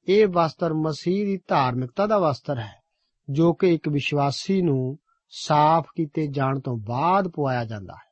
ਇਹ 0.08 0.26
ਵਸਤਰ 0.26 0.74
ਮਸੀਹ 0.74 1.26
ਦੀ 1.26 1.40
ਧਾਰਮਿਕਤਾ 1.48 2.06
ਦਾ 2.06 2.18
ਵਸਤਰ 2.18 2.58
ਹੈ, 2.58 2.82
ਜੋ 3.30 3.52
ਕਿ 3.52 3.74
ਇੱਕ 3.74 3.88
ਵਿਸ਼ਵਾਸੀ 3.88 4.62
ਨੂੰ 4.62 4.98
ਸਾਫ਼ 5.30 5.86
ਕੀਤੇ 5.96 6.26
ਜਾਣ 6.26 6.60
ਤੋਂ 6.60 6.76
ਬਾਅਦ 6.76 7.28
ਪਵਾਇਆ 7.28 7.64
ਜਾਂਦਾ 7.64 7.94
ਹੈ। 7.94 8.10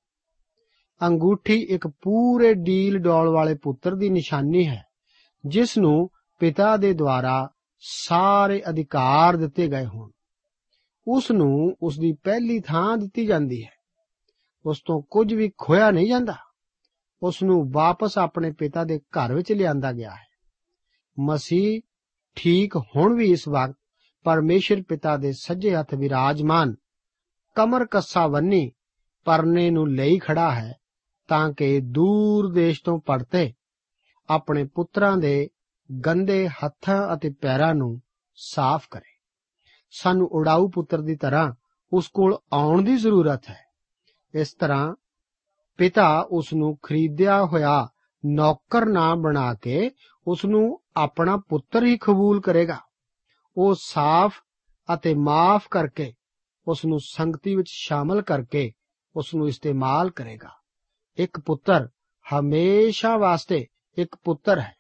ਅੰਗੂਠੀ 1.07 1.61
ਇੱਕ 1.61 1.89
ਪੂਰੇ 1.89 2.55
ਡੀਲ 2.55 2.99
ਡੋਲ 2.99 3.29
ਵਾਲੇ 3.29 3.55
ਪੁੱਤਰ 3.55 3.95
ਦੀ 3.95 4.09
ਨਿਸ਼ਾਨੀ 4.09 4.69
ਹੈ, 4.69 4.85
ਜਿਸ 5.47 5.79
ਨੂੰ 5.79 6.11
ਪਿਤਾ 6.39 6.77
ਦੇ 6.77 6.95
ਦੁਆਰਾ 6.95 7.49
ਸਾਰੇ 7.81 8.63
ਅਧਿਕਾਰ 8.69 9.37
ਦਿੱਤੇ 9.37 9.69
ਗਏ 9.69 9.87
ਹੋਣ। 9.87 10.11
ਉਸ 11.09 11.31
ਨੂੰ 11.31 11.77
ਉਸ 11.83 11.99
ਦੀ 11.99 12.13
ਪਹਿਲੀ 12.13 12.61
ਥਾਂ 12.61 12.97
ਦਿੱਤੀ 12.97 13.27
ਜਾਂਦੀ 13.27 13.65
ਹੈ। 13.65 13.71
ਉਸ 14.67 14.83
ਤੋਂ 14.87 15.03
ਕੁਝ 15.03 15.35
ਵੀ 15.35 15.51
ਖੋਇਆ 15.59 15.91
ਨਹੀਂ 15.91 16.09
ਜਾਂਦਾ। 16.09 16.35
ਉਸ 17.23 17.43
ਨੂੰ 17.43 17.73
ਵਾਪਸ 17.73 18.19
ਆਪਣੇ 18.19 18.53
ਪਿਤਾ 18.53 18.85
ਦੇ 18.85 18.99
ਘਰ 18.99 19.35
ਵਿੱਚ 19.35 19.53
ਲਿਆਂਦਾ 19.53 19.93
ਗਿਆ 19.93 20.11
ਹੈ। 20.11 20.29
ਮਸੀਹ 21.19 21.81
ਠੀਕ 22.35 22.77
ਹੁਣ 22.77 23.17
ਵੀ 23.17 23.31
ਇਸ 23.31 23.49
ਵਕਤ 23.49 23.79
ਪਰਮੇਸ਼ਰ 24.25 24.83
ਪਿਤਾ 24.83 25.17
ਦੇ 25.17 25.33
ਸੱਜੇ 25.33 25.75
ਹੱਥ 25.75 25.95
ਵਿਰਾਜਮਾਨ 25.95 26.75
ਕਮਰ 27.59 27.85
ਕੱਸਾ 27.85 28.27
ਵੰਨੀ 28.27 28.73
ਪਰਨੇ 29.25 29.71
ਨੂੰ 29.71 29.95
ਲਈ 29.95 30.19
ਖੜਾ 30.19 30.55
ਹੈ, 30.55 30.75
ਤਾਂ 31.29 31.53
ਕਿ 31.53 31.81
ਦੂਰ 31.81 32.53
ਦੇਸ਼ 32.53 32.83
ਤੋਂ 32.85 33.00
ਪੜਤੇ 33.00 33.53
ਆਪਣੇ 34.29 34.65
ਪੁੱਤਰਾਂ 34.65 35.17
ਦੇ 35.17 35.50
ਗੰਦੇ 36.07 36.49
ਹੱਥਾਂ 36.49 37.15
ਅਤੇ 37.15 37.31
ਪੈਰਾਂ 37.31 37.75
ਨੂੰ 37.75 38.00
ਸਾਫ਼ 38.35 38.88
ਕਰੇ। 38.91 39.19
ਸਾਨੂੰ 39.91 40.29
ਉਡਾਊ 40.33 40.69
ਪੁੱਤਰ 40.69 41.00
ਦੀ 41.00 41.17
ਤਰ੍ਹਾਂ 41.17 41.53
ਉਸ 41.93 42.09
ਕੋਲ 42.09 42.38
ਆਉਣ 42.53 42.83
ਦੀ 42.83 42.97
ਜ਼ਰੂਰਤ 42.97 43.50
ਹੈ। 43.50 43.65
ਇਸ 44.35 44.55
ਤਰ੍ਹਾਂ 44.55 44.95
ਪਿਤਾ 45.77 46.21
ਉਸ 46.31 46.53
ਨੂੰ 46.53 46.79
ਖਰੀਦਿਆ 46.83 47.45
ਹੋਇਆ 47.45 47.88
ਨੌਕਰ 48.27 48.87
ਨਾ 48.87 49.15
ਬਣਾ 49.15 49.55
ਕੇ 49.55 49.91
ਉਸ 50.27 50.45
ਨੂੰ 50.45 50.81
ਆਪਣਾ 50.97 51.37
ਪੁੱਤਰ 51.37 51.85
ਹੀ 51.85 51.99
ਕਬੂਲ 51.99 52.41
ਕਰੇਗਾ। 52.41 52.79
ਉਹ 53.57 53.75
ਸਾਫ਼ 53.79 54.35
ਅਤੇ 54.95 55.15
ਮਾਫ 55.15 55.69
ਕਰਕੇ 55.71 56.12
ਉਸ 56.69 56.85
ਨੂੰ 56.85 57.01
ਸੰਗਤੀ 57.01 57.57
ਵਿੱਚ 57.57 57.69
ਸ਼ਾਮਲ 57.71 58.23
ਕਰਕੇ 58.23 58.73
ਉਸ 59.17 59.35
ਨੂੰ 59.35 59.49
ਇਸਤੇਮਾਲ 59.49 60.11
ਕਰੇਗਾ। 60.11 60.51
ਇੱਕ 61.17 61.41
ਪੁੱਤਰ 61.41 61.89
ਹਮੇਸ਼ਾ 62.35 63.17
ਵਾਸਤੇ 63.17 63.67
ਇੱਕ 63.99 64.17
ਪੁੱਤਰ 64.25 64.61
ਹੈ। 64.61 64.75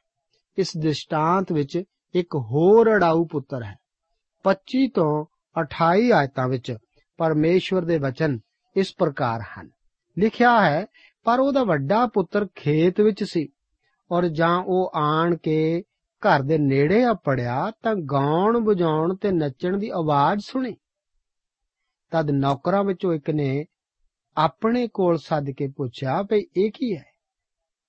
ਇਸ 0.58 0.76
ਦ੍ਰਿਸ਼ਟਾਂਤ 0.76 1.52
ਵਿੱਚ 1.52 1.82
ਇੱਕ 2.14 2.34
ਹੋਰ 2.34 2.90
ਅੜਾਊ 2.90 3.24
ਪੁੱਤਰ 3.24 3.62
ਹੈ। 3.62 3.76
25 4.44 4.88
ਤੋਂ 4.94 5.26
28 5.60 6.12
ਆਇਤਾਂ 6.12 6.48
ਵਿੱਚ 6.48 6.76
ਪਰਮੇਸ਼ਵਰ 7.16 7.84
ਦੇ 7.84 7.98
ਵਚਨ 7.98 8.38
ਇਸ 8.76 8.94
ਪ੍ਰਕਾਰ 8.98 9.40
ਹਨ। 9.40 9.70
ਲਿਖਿਆ 10.18 10.70
ਹੈ, 10.70 10.86
ਪਰ 11.24 11.40
ਉਹਦਾ 11.40 11.64
ਵੱਡਾ 11.64 12.06
ਪੁੱਤਰ 12.06 12.46
ਖੇਤ 12.54 13.00
ਵਿੱਚ 13.00 13.24
ਸੀ 13.24 13.48
ਔਰ 14.10 14.28
ਜਾਂ 14.28 14.62
ਉਹ 14.66 14.92
ਆਣ 14.94 15.36
ਕੇ 15.36 15.82
ਘਰ 16.20 16.42
ਦੇ 16.42 16.58
ਨੇੜੇ 16.58 17.04
ਆ 17.04 17.14
ਪੜਿਆ 17.14 17.70
ਤਾਂ 17.70 17.94
ਗਾਉਣ 17.94 18.64
ਵਜਾਉਣ 18.64 19.16
ਤੇ 19.16 19.30
ਨੱਚਣ 19.30 19.76
ਦੀ 19.76 19.88
ਆਵਾਜ਼ 19.88 20.40
ਸੁਣੀ। 20.40 20.76
ਤਦ 22.10 22.30
ਨੌਕਰਾਂ 22.30 22.84
ਵਿੱਚੋਂ 22.84 23.14
ਇੱਕ 23.14 23.30
ਨੇ 23.30 23.66
ਆਪਣੇ 24.36 24.88
ਕੋਲ 24.88 25.18
ਸੱਦ 25.18 25.50
ਕੇ 25.50 25.68
ਪੁੱਛਿਆ, 25.68 26.22
ਭਈ 26.22 26.40
ਇਹ 26.56 26.70
ਕੀ 26.70 26.96
ਹੈ? 26.96 27.04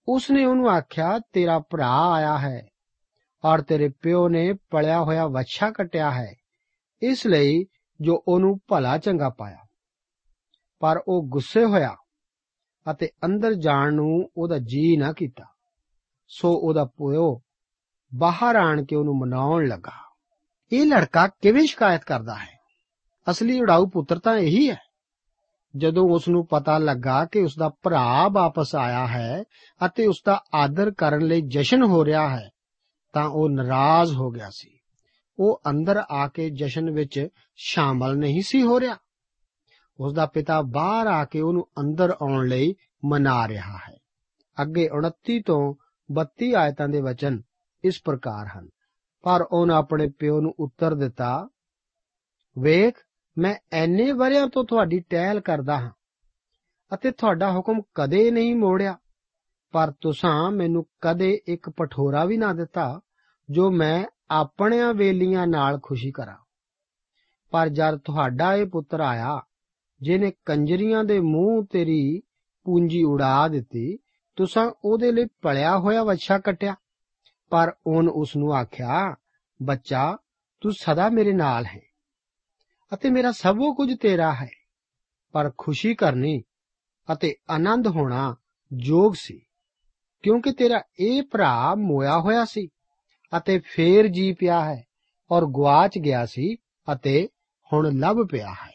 ਉਸਨੇ 0.07 0.45
ਉਹਨੂੰ 0.45 0.69
ਆਖਿਆ, 0.69 1.19
ਤੇਰਾ 1.19 1.59
ਭਰਾ 1.59 2.11
ਆਇਆ 2.11 2.37
ਹੈ 2.37 2.67
ਔਰ 3.45 3.61
ਤੇਰੇ 3.61 3.89
ਪਿਓ 3.89 4.29
ਨੇ 4.29 4.53
ਪਲਿਆ 4.53 5.03
ਹੋਇਆ 5.03 5.27
ਵੱਛਾ 5.27 5.71
ਕਟਿਆ 5.71 6.11
ਹੈ। 6.11 6.35
ਇਸ 7.01 7.27
ਲਈ 7.27 7.65
ਜੋ 8.01 8.23
ਉਹਨੂੰ 8.27 8.59
ਭਲਾ 8.67 8.97
ਚੰਗਾ 8.97 9.29
ਪਾਇਆ। 9.29 9.57
ਪਰ 10.79 11.03
ਉਹ 11.07 11.23
ਗੁੱਸੇ 11.27 11.65
ਹੋਇਆ 11.65 11.95
ਅਤੇ 12.91 13.09
ਅੰਦਰ 13.25 13.53
ਜਾਣ 13.53 13.93
ਨੂੰ 13.93 14.29
ਉਹਦਾ 14.37 14.57
ਜੀ 14.57 14.97
ਨਾ 14.97 15.13
ਕੀਤਾ। 15.13 15.45
ਸੋ 16.27 16.53
ਉਹਦਾ 16.53 16.85
ਪਿਓ 16.85 17.41
ਬਾਹਰ 18.15 18.55
ਆਣ 18.55 18.85
ਕੇ 18.85 18.95
ਉਹਨੂੰ 18.95 19.17
ਮਨਾਉਣ 19.17 19.67
ਲੱਗਾ। 19.67 20.15
ਇਹ 20.71 20.85
ਲੜਕਾ 20.85 21.27
ਕਿਵੇਂ 21.27 21.67
ਸ਼ਿਕਾਇਤ 21.67 22.03
ਕਰਦਾ 22.03 22.35
ਹੈ? 22.35 22.58
ਅਸਲੀ 23.29 23.61
ਉਡਾਊ 23.61 23.85
ਪੁੱਤਰ 23.85 24.19
ਤਾਂ 24.19 24.35
ਇਹੀ 24.35 24.69
ਹੈ। 24.69 24.77
ਜਦੋਂ 25.75 26.09
ਉਸ 26.09 26.27
ਨੂੰ 26.27 26.47
ਪਤਾ 26.47 26.77
ਲੱਗਾ 26.77 27.25
ਕਿ 27.25 27.39
ਉਸ 27.39 27.55
ਦਾ 27.57 27.69
ਭਰਾ 27.69 28.27
ਵਾਪਸ 28.27 28.75
ਆਇਆ 28.75 29.07
ਹੈ 29.07 29.43
ਅਤੇ 29.85 30.07
ਉਸ 30.07 30.21
ਦਾ 30.25 30.43
ਆਦਰ 30.53 30.91
ਕਰਨ 30.91 31.21
ਲਈ 31.21 31.41
ਜਸ਼ਨ 31.41 31.83
ਹੋ 31.83 32.05
ਰਿਹਾ 32.05 32.29
ਹੈ, 32.29 32.49
ਤਾਂ 33.13 33.25
ਉਹ 33.25 33.49
ਨਾਰਾਜ਼ 33.49 34.13
ਹੋ 34.13 34.31
ਗਿਆ 34.31 34.49
ਸੀ। 34.49 34.79
ਉਹ 35.39 35.61
ਅੰਦਰ 35.69 36.03
ਆ 36.11 36.27
ਕੇ 36.27 36.49
ਜਸ਼ਨ 36.49 36.91
ਵਿੱਚ 36.91 37.27
ਸ਼ਾਮਲ 37.55 38.17
ਨਹੀਂ 38.17 38.41
ਸੀ 38.41 38.61
ਹੋ 38.61 38.79
ਰਿਹਾ। 38.79 38.95
ਉਸ 39.99 40.13
ਦਾ 40.13 40.25
ਪਿਤਾ 40.25 40.61
ਬਾਹਰ 40.61 41.07
ਆ 41.07 41.25
ਕੇ 41.25 41.41
ਉਹਨੂੰ 41.41 41.67
ਅੰਦਰ 41.79 42.09
ਆਉਣ 42.21 42.47
ਲਈ 42.47 42.75
ਮਨਾ 43.05 43.47
ਰਿਹਾ 43.47 43.77
ਹੈ। 43.89 43.97
ਅੱਗੇ 44.61 44.89
29 44.91 45.41
ਤੋਂ 45.45 45.73
32 46.11 46.53
ਆਇਤਾਂ 46.53 46.87
ਦੇ 46.87 47.01
ਵਚਨ 47.01 47.41
ਇਸ 47.83 48.01
ਪ੍ਰਕਾਰ 48.05 48.47
ਹਨ। 48.47 48.69
ਪਰ 49.21 49.41
ਉਹਨੇ 49.51 49.73
ਆਪਣੇ 49.73 50.09
ਪਿਓ 50.09 50.41
ਨੂੰ 50.41 50.55
ਉੱਤਰ 50.59 50.95
ਦਿੱਤਾ, 50.95 51.49
ਵੇਖ 52.59 52.95
ਮੈਂ 53.39 53.55
ਐਨੇ 53.71 54.11
ਵਰਿਆਂ 54.11 54.47
ਤੋਂ 54.47 54.65
ਤੁਹਾਡੀ 54.65 54.99
ਟਹਿਲ 54.99 55.39
ਕਰਦਾ 55.39 55.79
ਹਾਂ 55.79 55.91
ਅਤੇ 56.93 57.11
ਤੁਹਾਡਾ 57.11 57.51
ਹੁਕਮ 57.51 57.81
ਕਦੇ 57.95 58.31
ਨਹੀਂ 58.31 58.55
ਮੋੜਿਆ। 58.55 58.97
ਪਰ 59.71 59.91
ਤੁਸਾਂ 59.91 60.51
ਮੈਨੂੰ 60.51 60.85
ਕਦੇ 61.01 61.41
ਇੱਕ 61.47 61.69
ਪਠੋਰਾ 61.69 62.25
ਵੀ 62.25 62.37
ਨਾ 62.37 62.53
ਦਿੱਤਾ, 62.53 63.01
ਜੋ 63.49 63.71
ਮੈਂ 63.71 64.05
ਆਪਣਿਆਂ 64.31 64.93
ਵੇਲੀਆਂ 64.93 65.47
ਨਾਲ 65.47 65.79
ਖੁਸ਼ੀ 65.83 66.11
ਕਰਾਂ। 66.11 66.37
ਪਰ 67.51 67.69
ਜਦ 67.69 67.97
ਤੁਹਾਡਾ 67.97 68.55
ਇਹ 68.55 68.65
ਪੁੱਤਰ 68.65 68.99
ਆਇਆ 68.99 69.41
ਜਿਹਨੇ 70.01 70.31
ਕੰਜਰੀਆਂ 70.45 71.03
ਦੇ 71.03 71.19
ਮੂੰਹ 71.19 71.65
ਤੇਰੀ 71.65 72.21
ਪੂੰਜੀ 72.63 73.03
ਉਡਾ 73.03 73.47
ਦਿੱਤੀ, 73.47 73.97
ਤੁਸਾਂ 74.35 74.71
ਉਹਦੇ 74.85 75.11
ਲਈ 75.11 75.25
ਪਲਿਆ 75.41 75.77
ਹੋਇਆ 75.77 76.03
ਵੱਛਾ 76.03 76.39
ਕਟਿਆ। 76.39 76.75
ਪਰ 77.49 77.73
ਉਹਨ 77.87 78.09
ਉਸ 78.09 78.35
ਨੂੰ 78.35 78.53
ਆਖਿਆ, 78.53 79.15
ਬੱਚਾ, 79.61 80.17
ਤੂੰ 80.61 80.71
ਸਦਾ 80.71 81.09
ਮੇਰੇ 81.09 81.33
ਨਾਲ 81.33 81.65
ਹੈ। 81.65 81.88
ਅਤੇ 82.93 83.09
ਮੇਰਾ 83.09 83.31
ਸਭੋ 83.31 83.73
ਕੁਝ 83.73 83.93
ਤੇਰਾ 83.97 84.33
ਹੈ। 84.33 84.49
ਪਰ 85.33 85.51
ਖੁਸ਼ੀ 85.57 85.93
ਕਰਨੀ 85.95 86.41
ਅਤੇ 87.07 87.35
ਆਨੰਦ 87.49 87.87
ਹੋਣਾ 87.87 88.35
ਜੋਗ 88.71 89.13
ਸੀ, 89.13 89.39
ਕਿਉਂਕਿ 90.23 90.51
ਤੇਰਾ 90.51 90.81
ਇਹ 90.99 91.21
ਭਰਾ 91.23 91.75
ਮੋਇਆ 91.75 92.19
ਹੋਇਆ 92.19 92.45
ਸੀ 92.45 92.67
ਅਤੇ 93.37 93.59
ਫੇਰ 93.59 94.07
ਜੀ 94.07 94.31
ਪਿਆ 94.33 94.63
ਹੈ 94.65 94.83
ਔਰ 95.31 95.45
ਗਵਾਚ 95.45 95.97
ਗਿਆ 95.97 96.25
ਸੀ 96.25 96.55
ਅਤੇ 96.87 97.27
ਹੁਣ 97.73 97.91
ਲੱਭ 97.99 98.27
ਪਿਆ 98.31 98.53
ਹੈ। 98.53 98.73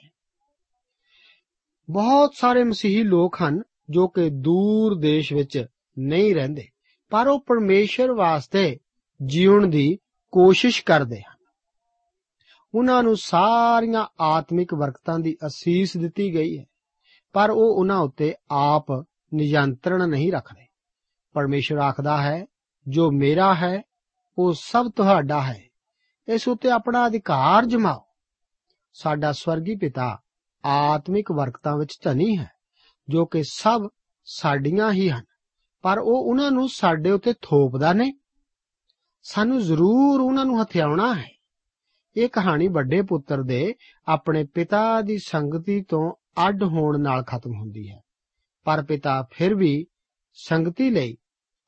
ਬਹੁਤ 1.88 2.34
ਸਾਰੇ 2.34 2.64
ਮਸੀਹੀ 2.64 3.02
ਲੋਕ 3.02 3.36
ਹਨ 3.42 3.62
ਜੋ 3.90 4.06
ਕਿ 4.08 4.28
ਦੂਰ 4.30 4.98
ਦੇਸ਼ 4.98 5.32
ਵਿੱਚ 5.32 5.64
ਨਹੀਂ 5.98 6.34
ਰਹਿੰਦੇ, 6.34 6.68
ਪਰ 7.10 7.26
ਉਹ 7.26 7.40
ਪਰਮੇਸ਼ਰ 7.40 8.12
ਵਾਸਤੇ 8.12 8.78
ਜੀਉਣ 9.20 9.66
ਦੀ 9.66 9.98
ਕੋਸ਼ਿਸ਼ 10.32 10.82
ਕਰਦੇ 10.84 11.20
ਹਨ। 11.20 11.33
ਉਹਨਾਂ 12.74 13.02
ਨੂੰ 13.02 13.16
ਸਾਰੀਆਂ 13.16 14.06
ਆਤਮਿਕ 14.20 14.74
ਬਰਕਤਾਂ 14.74 15.18
ਦੀ 15.18 15.36
ਅਸੀਸ 15.46 15.96
ਦਿੱਤੀ 15.96 16.34
ਗਈ 16.34 16.58
ਹੈ। 16.58 16.64
ਪਰ 17.32 17.50
ਉਹ 17.50 17.76
ਉਹਨਾਂ 17.76 17.98
ਉੱਤੇ 17.98 18.34
ਆਪ 18.50 18.90
ਨਿਯੰਤਰਣ 19.34 20.08
ਨਹੀਂ 20.08 20.32
ਰੱਖਦੇ। 20.32 20.66
ਪਰਮੇਸ਼ਰ 21.32 21.76
ਆਖਦਾ 21.76 22.22
ਹੈ, 22.22 22.46
ਜੋ 22.88 23.10
ਮੇਰਾ 23.10 23.54
ਹੈ, 23.54 23.82
ਉਹ 24.38 24.52
ਸਭ 24.52 24.90
ਤੁਹਾਡਾ 24.96 25.42
ਹੈ। 25.42 25.64
ਇਸ 26.28 26.48
ਉੱਤੇ 26.48 26.70
ਆਪਣਾ 26.70 27.06
ਅਧਿਕਾਰ 27.06 27.64
ਜਮਾਓ। 27.64 28.04
ਸਾਡਾ 28.92 29.32
ਸਵਰਗੀ 29.32 29.76
ਪਿਤਾ 29.76 30.18
ਆਤਮਿਕ 30.64 31.32
ਬਰਕਤਾਂ 31.32 31.76
ਵਿੱਚ 31.76 31.98
ਧਨੀ 32.04 32.38
ਹੈ, 32.38 32.50
ਜੋ 33.08 33.26
ਕਿ 33.26 33.42
ਸਭ 33.42 33.88
ਸਾਡੀਆਂ 34.24 34.92
ਹੀ 34.92 35.10
ਹਨ। 35.10 35.24
ਪਰ 35.82 35.98
ਉਹ 35.98 36.24
ਉਹਨਾਂ 36.24 36.50
ਨੂੰ 36.50 36.68
ਸਾਡੇ 36.68 37.10
ਉੱਤੇ 37.10 37.32
ਥੋਪਦਾ 37.32 37.92
ਨਹੀਂ। 37.92 38.14
ਸਾਨੂੰ 39.22 39.60
ਜ਼ਰੂਰ 39.62 40.20
ਉਹਨਾਂ 40.20 40.44
ਨੂੰ 40.44 40.62
ਹਥਿਆਉਣਾ 40.62 41.14
ਹੈ। 41.14 41.33
ਇਹ 42.16 42.28
ਕਹਾਣੀ 42.28 42.68
ਵੱਡੇ 42.68 43.02
ਪੁੱਤਰ 43.02 43.42
ਦੇ 43.42 43.74
ਆਪਣੇ 44.08 44.44
ਪਿਤਾ 44.44 45.00
ਦੀ 45.00 45.18
ਸੰਗਤੀ 45.18 45.82
ਤੋਂ 45.82 46.12
ਅੱਡ 46.48 46.62
ਹੋਣ 46.62 47.00
ਨਾਲ 47.00 47.22
ਖਤਮ 47.22 47.50
ਹੁੰਦੀ 47.60 47.90
ਹੈ। 47.90 48.00
ਪਰ 48.64 48.82
ਪਿਤਾ 48.82 49.26
ਫਿਰ 49.32 49.54
ਵੀ 49.54 49.86
ਸੰਗਤੀ 50.32 50.90
ਲਈ 50.90 51.16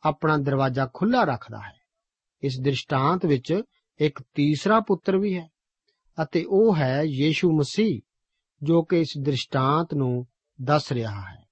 ਆਪਣਾ 0.02 0.36
ਦਰਵਾਜ਼ਾ 0.36 0.90
ਖੁੱਲਾ 0.94 1.24
ਰੱਖਦਾ 1.24 1.58
ਹੈ। 1.58 1.76
ਇਸ 2.42 2.60
ਦ੍ਰਿਸ਼ਟਾਂਤ 2.60 3.26
ਵਿੱਚ 3.26 3.62
ਇੱਕ 4.00 4.22
ਤੀਸਰਾ 4.34 4.80
ਪੁੱਤਰ 4.80 5.16
ਵੀ 5.16 5.38
ਹੈ 5.38 5.48
ਅਤੇ 6.22 6.44
ਉਹ 6.48 6.76
ਹੈ 6.76 7.02
ਯੀਸ਼ੂ 7.02 7.58
ਮਸੀਹ, 7.58 8.00
ਜੋ 8.62 8.82
ਕਿ 8.82 9.00
ਇਸ 9.00 9.12
ਦ੍ਰਿਸ਼ਟਾਂਤ 9.22 9.94
ਨੂੰ 9.94 10.26
ਦੱਸ 10.62 10.92
ਰਿਹਾ 10.92 11.20
ਹੈ। 11.20 11.46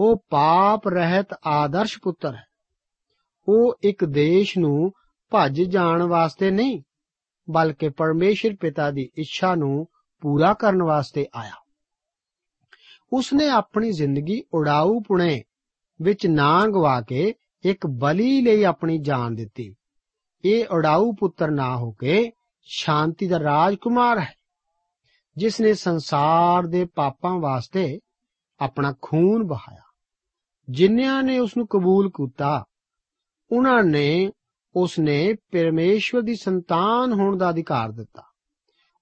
ਉਹ 0.00 0.24
ਪਾਪ 0.30 0.88
ਰਹਿਤ 0.88 1.28
ਆਦਰਸ਼ 1.46 1.98
ਪੁੱਤਰ 2.02 2.34
ਹੈ। 2.34 2.44
ਉਹ 3.48 3.74
ਇੱਕ 3.82 4.04
ਦੇਸ਼ 4.04 4.58
ਨੂੰ 4.58 4.92
ਭੱਜ 5.30 5.62
ਜਾਣ 5.62 6.02
ਵਾਸਤੇ 6.02 6.50
ਨਹੀਂ 6.50 6.82
ਬਲਕਿ 7.50 7.88
ਪਰਮੇਸ਼ਰ 7.88 8.56
ਪਿਤਾ 8.60 8.90
ਦੀ 8.90 9.10
ਇੱਛਾ 9.14 9.54
ਨੂੰ 9.54 9.86
ਪੂਰਾ 10.22 10.52
ਕਰਨ 10.54 10.82
ਵਾਸਤੇ 10.82 11.26
ਆਇਆ। 11.34 11.54
ਉਸਨੇ 13.12 13.48
ਆਪਣੀ 13.48 13.90
ਜ਼ਿੰਦਗੀ 13.92 14.42
ਉਡਾਊ 14.54 15.00
ਪੁਣੇ 15.00 15.42
ਵਿੱਚ 16.00 16.26
ਨਾ 16.26 16.66
ਗਵਾ 16.66 17.00
ਕੇ 17.00 17.34
ਇੱਕ 17.64 17.86
ਬਲੀ 17.86 18.40
ਲਈ 18.42 18.62
ਆਪਣੀ 18.62 18.98
ਜਾਨ 18.98 19.34
ਦਿੱਤੀ। 19.34 19.74
ਇਹ 20.44 20.66
ਉਡਾਊ 20.66 21.12
ਪੁੱਤਰ 21.12 21.50
ਨਾ 21.50 21.76
ਹੋ 21.76 21.90
ਕੇ 21.92 22.30
ਸ਼ਾਂਤੀ 22.66 23.26
ਦਾ 23.26 23.38
ਰਾਜਕੁਮਾਰ 23.38 24.18
ਹੈ 24.18 24.32
ਜਿਸ 25.36 25.60
ਨੇ 25.60 25.74
ਸੰਸਾਰ 25.74 26.66
ਦੇ 26.66 26.84
ਪਾਪਾਂ 26.94 27.38
ਵਾਸਤੇ 27.38 27.98
ਆਪਣਾ 28.60 28.94
ਖੂਨ 29.02 29.44
ਬਹਾਇਆ 29.44 29.82
ਜਿਨ੍ਹਾਂ 30.68 31.22
ਨੇ 31.22 31.38
ਉਸ 31.38 31.56
ਨੂੰ 31.56 31.66
ਕਬੂਲ 31.66 32.10
ਕੀਤਾ 32.10 32.64
ਉਹਨਾਂ 33.50 33.82
ਨੇ 33.82 34.30
ਉਸ 34.76 34.98
ਨੇ 34.98 35.34
ਪਰਮੇਸ਼ਵਰ 35.34 36.22
ਦੀ 36.22 36.34
ਸੰਤਾਨ 36.34 37.12
ਹੋਣ 37.12 37.36
ਦਾ 37.36 37.50
ਅਧਿਕਾਰ 37.50 37.92
ਦਿੱਤਾ। 37.92 38.22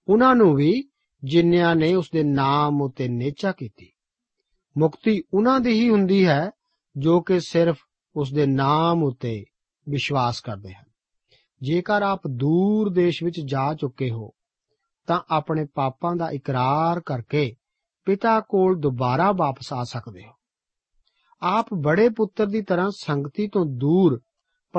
ਉਹਨਾਂ 0.08 0.34
ਨੂੰ 0.34 0.54
ਵੀ 0.54 0.84
ਜਿਨ੍ਹਾਂ 1.24 1.76
ਨੇ 1.76 1.94
ਉਸ 1.94 2.10
ਦੇ 2.12 2.22
ਨਾਮ 2.22 2.82
ਉਤੇ 2.82 3.08
ਨੇਚਾ 3.08 3.52
ਕੀਤੀ। 3.52 3.92
ਮੁਕਤੀ 4.78 5.22
ਉਹਨਾਂ 5.34 5.60
ਦੀ 5.60 5.70
ਹੀ 5.70 5.88
ਹੁੰਦੀ 5.90 6.26
ਹੈ 6.26 6.50
ਜੋ 6.96 7.20
ਕਿ 7.20 7.40
ਸਿਰਫ 7.40 7.78
ਉਸ 8.16 8.32
ਦੇ 8.32 8.46
ਨਾਮ 8.46 9.02
ਉਤੇ 9.02 9.44
ਵਿਸ਼ਵਾਸ 9.88 10.40
ਕਰਦੇ 10.40 10.74
ਹਨ। 10.74 10.84
ਜੇਕਰ 11.62 12.02
ਆਪ 12.02 12.26
ਦੂਰ 12.26 12.90
ਦੇਸ਼ 12.90 13.24
ਵਿੱਚ 13.24 13.40
ਜਾ 13.40 13.74
ਚੁੱਕੇ 13.74 14.10
ਹੋ, 14.10 14.30
ਤਾਂ 15.06 15.20
ਆਪਣੇ 15.30 15.66
ਪਾਪਾਂ 15.74 16.16
ਦਾ 16.16 16.30
ਇਕਰਾਰ 16.30 17.00
ਕਰਕੇ 17.00 17.56
ਪਿਤਾ 18.04 18.40
ਕੋਲ 18.40 18.80
ਦੁਬਾਰਾ 18.80 19.32
ਵਾਪਸ 19.32 19.72
ਆ 19.72 19.84
ਸਕਦੇ 19.84 20.24
ਹੋ। 20.26 20.32
ਆਪ 21.42 21.66
ਬੜੇ 21.74 22.08
ਪੁੱਤਰ 22.08 22.46
ਦੀ 22.46 22.62
ਤਰ੍ਹਾਂ 22.62 22.90
ਸੰਗਤੀ 22.90 23.48
ਤੋਂ 23.48 23.66
ਦੂਰ 23.66 24.20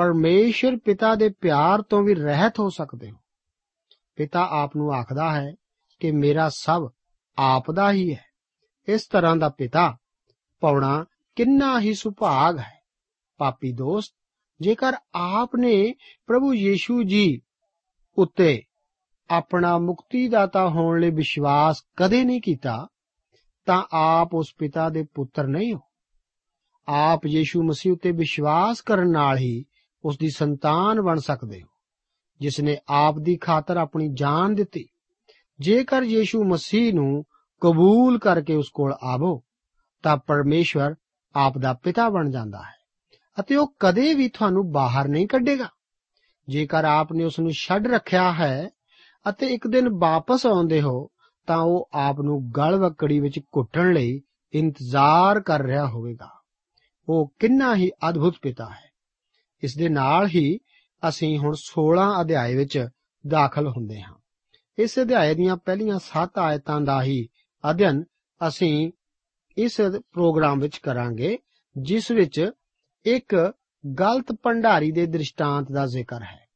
ਪਰਮੇਸ਼ਰ 0.00 0.76
ਪਿਤਾ 0.76 1.14
ਦੇ 1.14 1.28
ਪਿਆਰ 1.28 1.82
ਤੋਂ 1.82 2.02
ਵੀ 2.02 2.14
ਰਹਿਤ 2.14 2.60
ਹੋ 2.60 2.70
ਸਕਦੇ 2.70 3.10
ਹੋ। 3.10 3.16
ਪਿਤਾ 4.16 4.48
ਆਪ 4.50 4.76
ਨੂੰ 4.76 4.92
ਆਖਦਾ 4.92 5.40
ਹੈ 5.40 5.54
ਕਿ 6.00 6.10
ਮੇਰਾ 6.10 6.48
ਸਭ 6.48 6.90
ਆਪ 7.38 7.70
ਦਾ 7.70 7.92
ਹੀ 7.92 8.14
ਹੈ। 8.14 8.24
ਇਸ 8.88 9.06
ਤਰ੍ਹਾਂ 9.06 9.36
ਦਾ 9.36 9.48
ਪਿਤਾ 9.48 9.96
ਪਾਉਣਾ 10.60 11.04
ਕਿੰਨਾ 11.36 11.80
ਹੀ 11.80 11.94
ਸੁਭਾਗ 11.94 12.58
ਹੈ। 12.58 12.84
ਪਾਪੀ 13.38 13.72
ਦੋਸਤ, 13.72 14.14
ਜੇਕਰ 14.60 14.92
ਆਪ 15.14 15.56
ਨੇ 15.56 15.94
ਪ੍ਰਭੂ 16.26 16.54
ਯੀਸ਼ੂ 16.54 17.02
ਜੀ 17.02 17.42
ਉੱਤੇ 18.18 18.62
ਆਪਣਾ 19.30 19.78
ਮੁਕਤੀਦਾਤਾ 19.78 20.68
ਹੋਣ 20.68 21.00
ਲਈ 21.00 21.10
ਵਿਸ਼ਵਾਸ 21.10 21.82
ਕਦੇ 21.96 22.24
ਨਹੀਂ 22.24 22.40
ਕੀਤਾ, 22.40 22.88
ਤਾਂ 23.66 23.82
ਆਪ 23.92 24.34
ਉਸ 24.34 24.54
ਪਿਤਾ 24.58 24.88
ਦੇ 24.88 25.06
ਪੁੱਤਰ 25.14 25.46
ਨਹੀਂ 25.46 25.74
ਹੋ। 25.74 25.80
ਆਪ 26.88 27.26
ਯੀਸ਼ੂ 27.26 27.62
ਮਸੀਹ 27.62 27.92
ਉੱਤੇ 27.92 28.12
ਵਿਸ਼ਵਾਸ 28.12 28.80
ਕਰਨ 28.80 29.10
ਨਾਲ 29.10 29.38
ਹੀ 29.38 29.64
ਉਸ 30.04 30.18
ਦੀ 30.18 30.28
ਸੰਤਾਨ 30.30 31.00
ਬਣ 31.00 31.18
ਸਕਦੇ 31.18 31.62
ਹੋ 31.62 31.68
ਜਿਸ 32.40 32.60
ਨੇ 32.60 32.78
ਆਪ 32.88 33.18
ਦੀ 33.18 33.36
ਖਾਤਰ 33.36 33.76
ਆਪਣੀ 33.76 34.08
ਜਾਨ 34.12 34.54
ਦਿੱਤੀ। 34.54 34.86
ਜੇਕਰ 35.60 36.02
ਯੀਸ਼ੂ 36.02 36.44
ਮਸੀਹ 36.44 36.94
ਨੂੰ 36.94 37.24
ਕਬੂਲ 37.60 38.18
ਕਰਕੇ 38.18 38.54
ਉਸ 38.54 38.70
ਕੋਲ 38.74 38.92
ਆਵੋ, 39.02 39.42
ਤਾਂ 40.02 40.16
ਪਰਮੇਸ਼ਵਰ 40.16 40.94
ਆਪ 41.34 41.58
ਦਾ 41.58 41.72
ਪਿਤਾ 41.72 42.08
ਬਣ 42.08 42.30
ਜਾਂਦਾ 42.30 42.58
ਹੈ, 42.58 42.76
ਅਤੇ 43.40 43.56
ਉਹ 43.56 43.74
ਕਦੇ 43.80 44.14
ਵੀ 44.14 44.28
ਤੁਹਾਨੂੰ 44.28 44.72
ਬਾਹਰ 44.72 45.08
ਨਹੀਂ 45.08 45.26
ਕੱਢੇਗਾ। 45.28 45.68
ਜੇਕਰ 46.48 46.84
ਆਪ 46.84 47.12
ਨੇ 47.12 47.24
ਉਸ 47.24 47.38
ਨੂੰ 47.40 47.52
ਛੱਡ 47.52 47.86
ਰੱਖਿਆ 47.86 48.32
ਹੈ 48.32 48.68
ਅਤੇ 49.28 49.46
ਇੱਕ 49.46 49.66
ਦਿਨ 49.66 49.88
ਵਾਪਸ 49.98 50.46
ਆਉਂਦੇ 50.46 50.80
ਹੋ, 50.82 51.08
ਤਾਂ 51.46 51.58
ਉਹ 51.58 51.88
ਆਪ 51.92 52.20
ਨੂੰ 52.20 52.50
ਗਲ 52.56 52.76
ਵਕੜੀ 52.76 53.20
ਵਿੱਚ 53.20 53.38
ਘੁੱਟਣ 53.38 53.92
ਲਈ 53.92 54.20
ਇੰਤਜ਼ਾਰ 54.52 55.40
ਕਰ 55.40 55.62
ਰਿਹਾ 55.62 55.86
ਹੋਵੇਗਾ। 55.86 56.40
ਉਹ 57.08 57.32
ਕਿੰਨਾ 57.38 57.74
ਹੀ 57.74 57.90
ਅਦਭੁਤ 58.08 58.36
ਪਿਤਾ 58.42 58.64
ਹੈ। 58.64 58.89
ਇਸ 59.62 59.76
ਦੇ 59.76 59.88
ਨਾਲ 59.88 60.26
ਹੀ 60.26 60.58
ਅਸੀਂ 61.08 61.38
ਹੁਣ 61.38 61.54
16 61.54 62.20
ਅਧਿਆਏ 62.20 62.56
ਵਿੱਚ 62.56 62.88
ਦਾਖਲ 63.26 63.68
ਹੁੰਦੇ 63.68 64.00
ਹਾਂ। 64.00 64.14
ਇਸ 64.78 64.98
ਅਧਿਆਏ 64.98 65.34
ਦੀਆਂ 65.34 65.56
ਪਹਿਲੀਆਂ 65.56 65.98
7 65.98 66.38
ਆਇਤਾਂ 66.38 66.80
ਦਾ 66.80 67.02
ਹੀ 67.02 67.28
ਅਧਿਐਨ 67.70 68.04
ਅਸੀਂ 68.48 68.92
ਇਸ 69.58 69.80
ਪ੍ਰੋਗਰਾਮ 69.98 70.60
ਵਿੱਚ 70.60 70.78
ਕਰਾਂਗੇ, 70.78 71.38
ਜਿਸ 71.78 72.10
ਵਿੱਚ 72.10 72.50
ਇੱਕ 73.04 73.52
ਗਲਤ 74.00 74.32
ਭੰਡਾਰੀ 74.32 74.92
ਦੇ 74.92 75.06
ਦ੍ਰਿਸ਼ਟਾਂਤ 75.06 75.72
ਦਾ 75.72 75.86
ਜ਼ਿਕਰ 75.86 76.22
ਹੈ। 76.22 76.48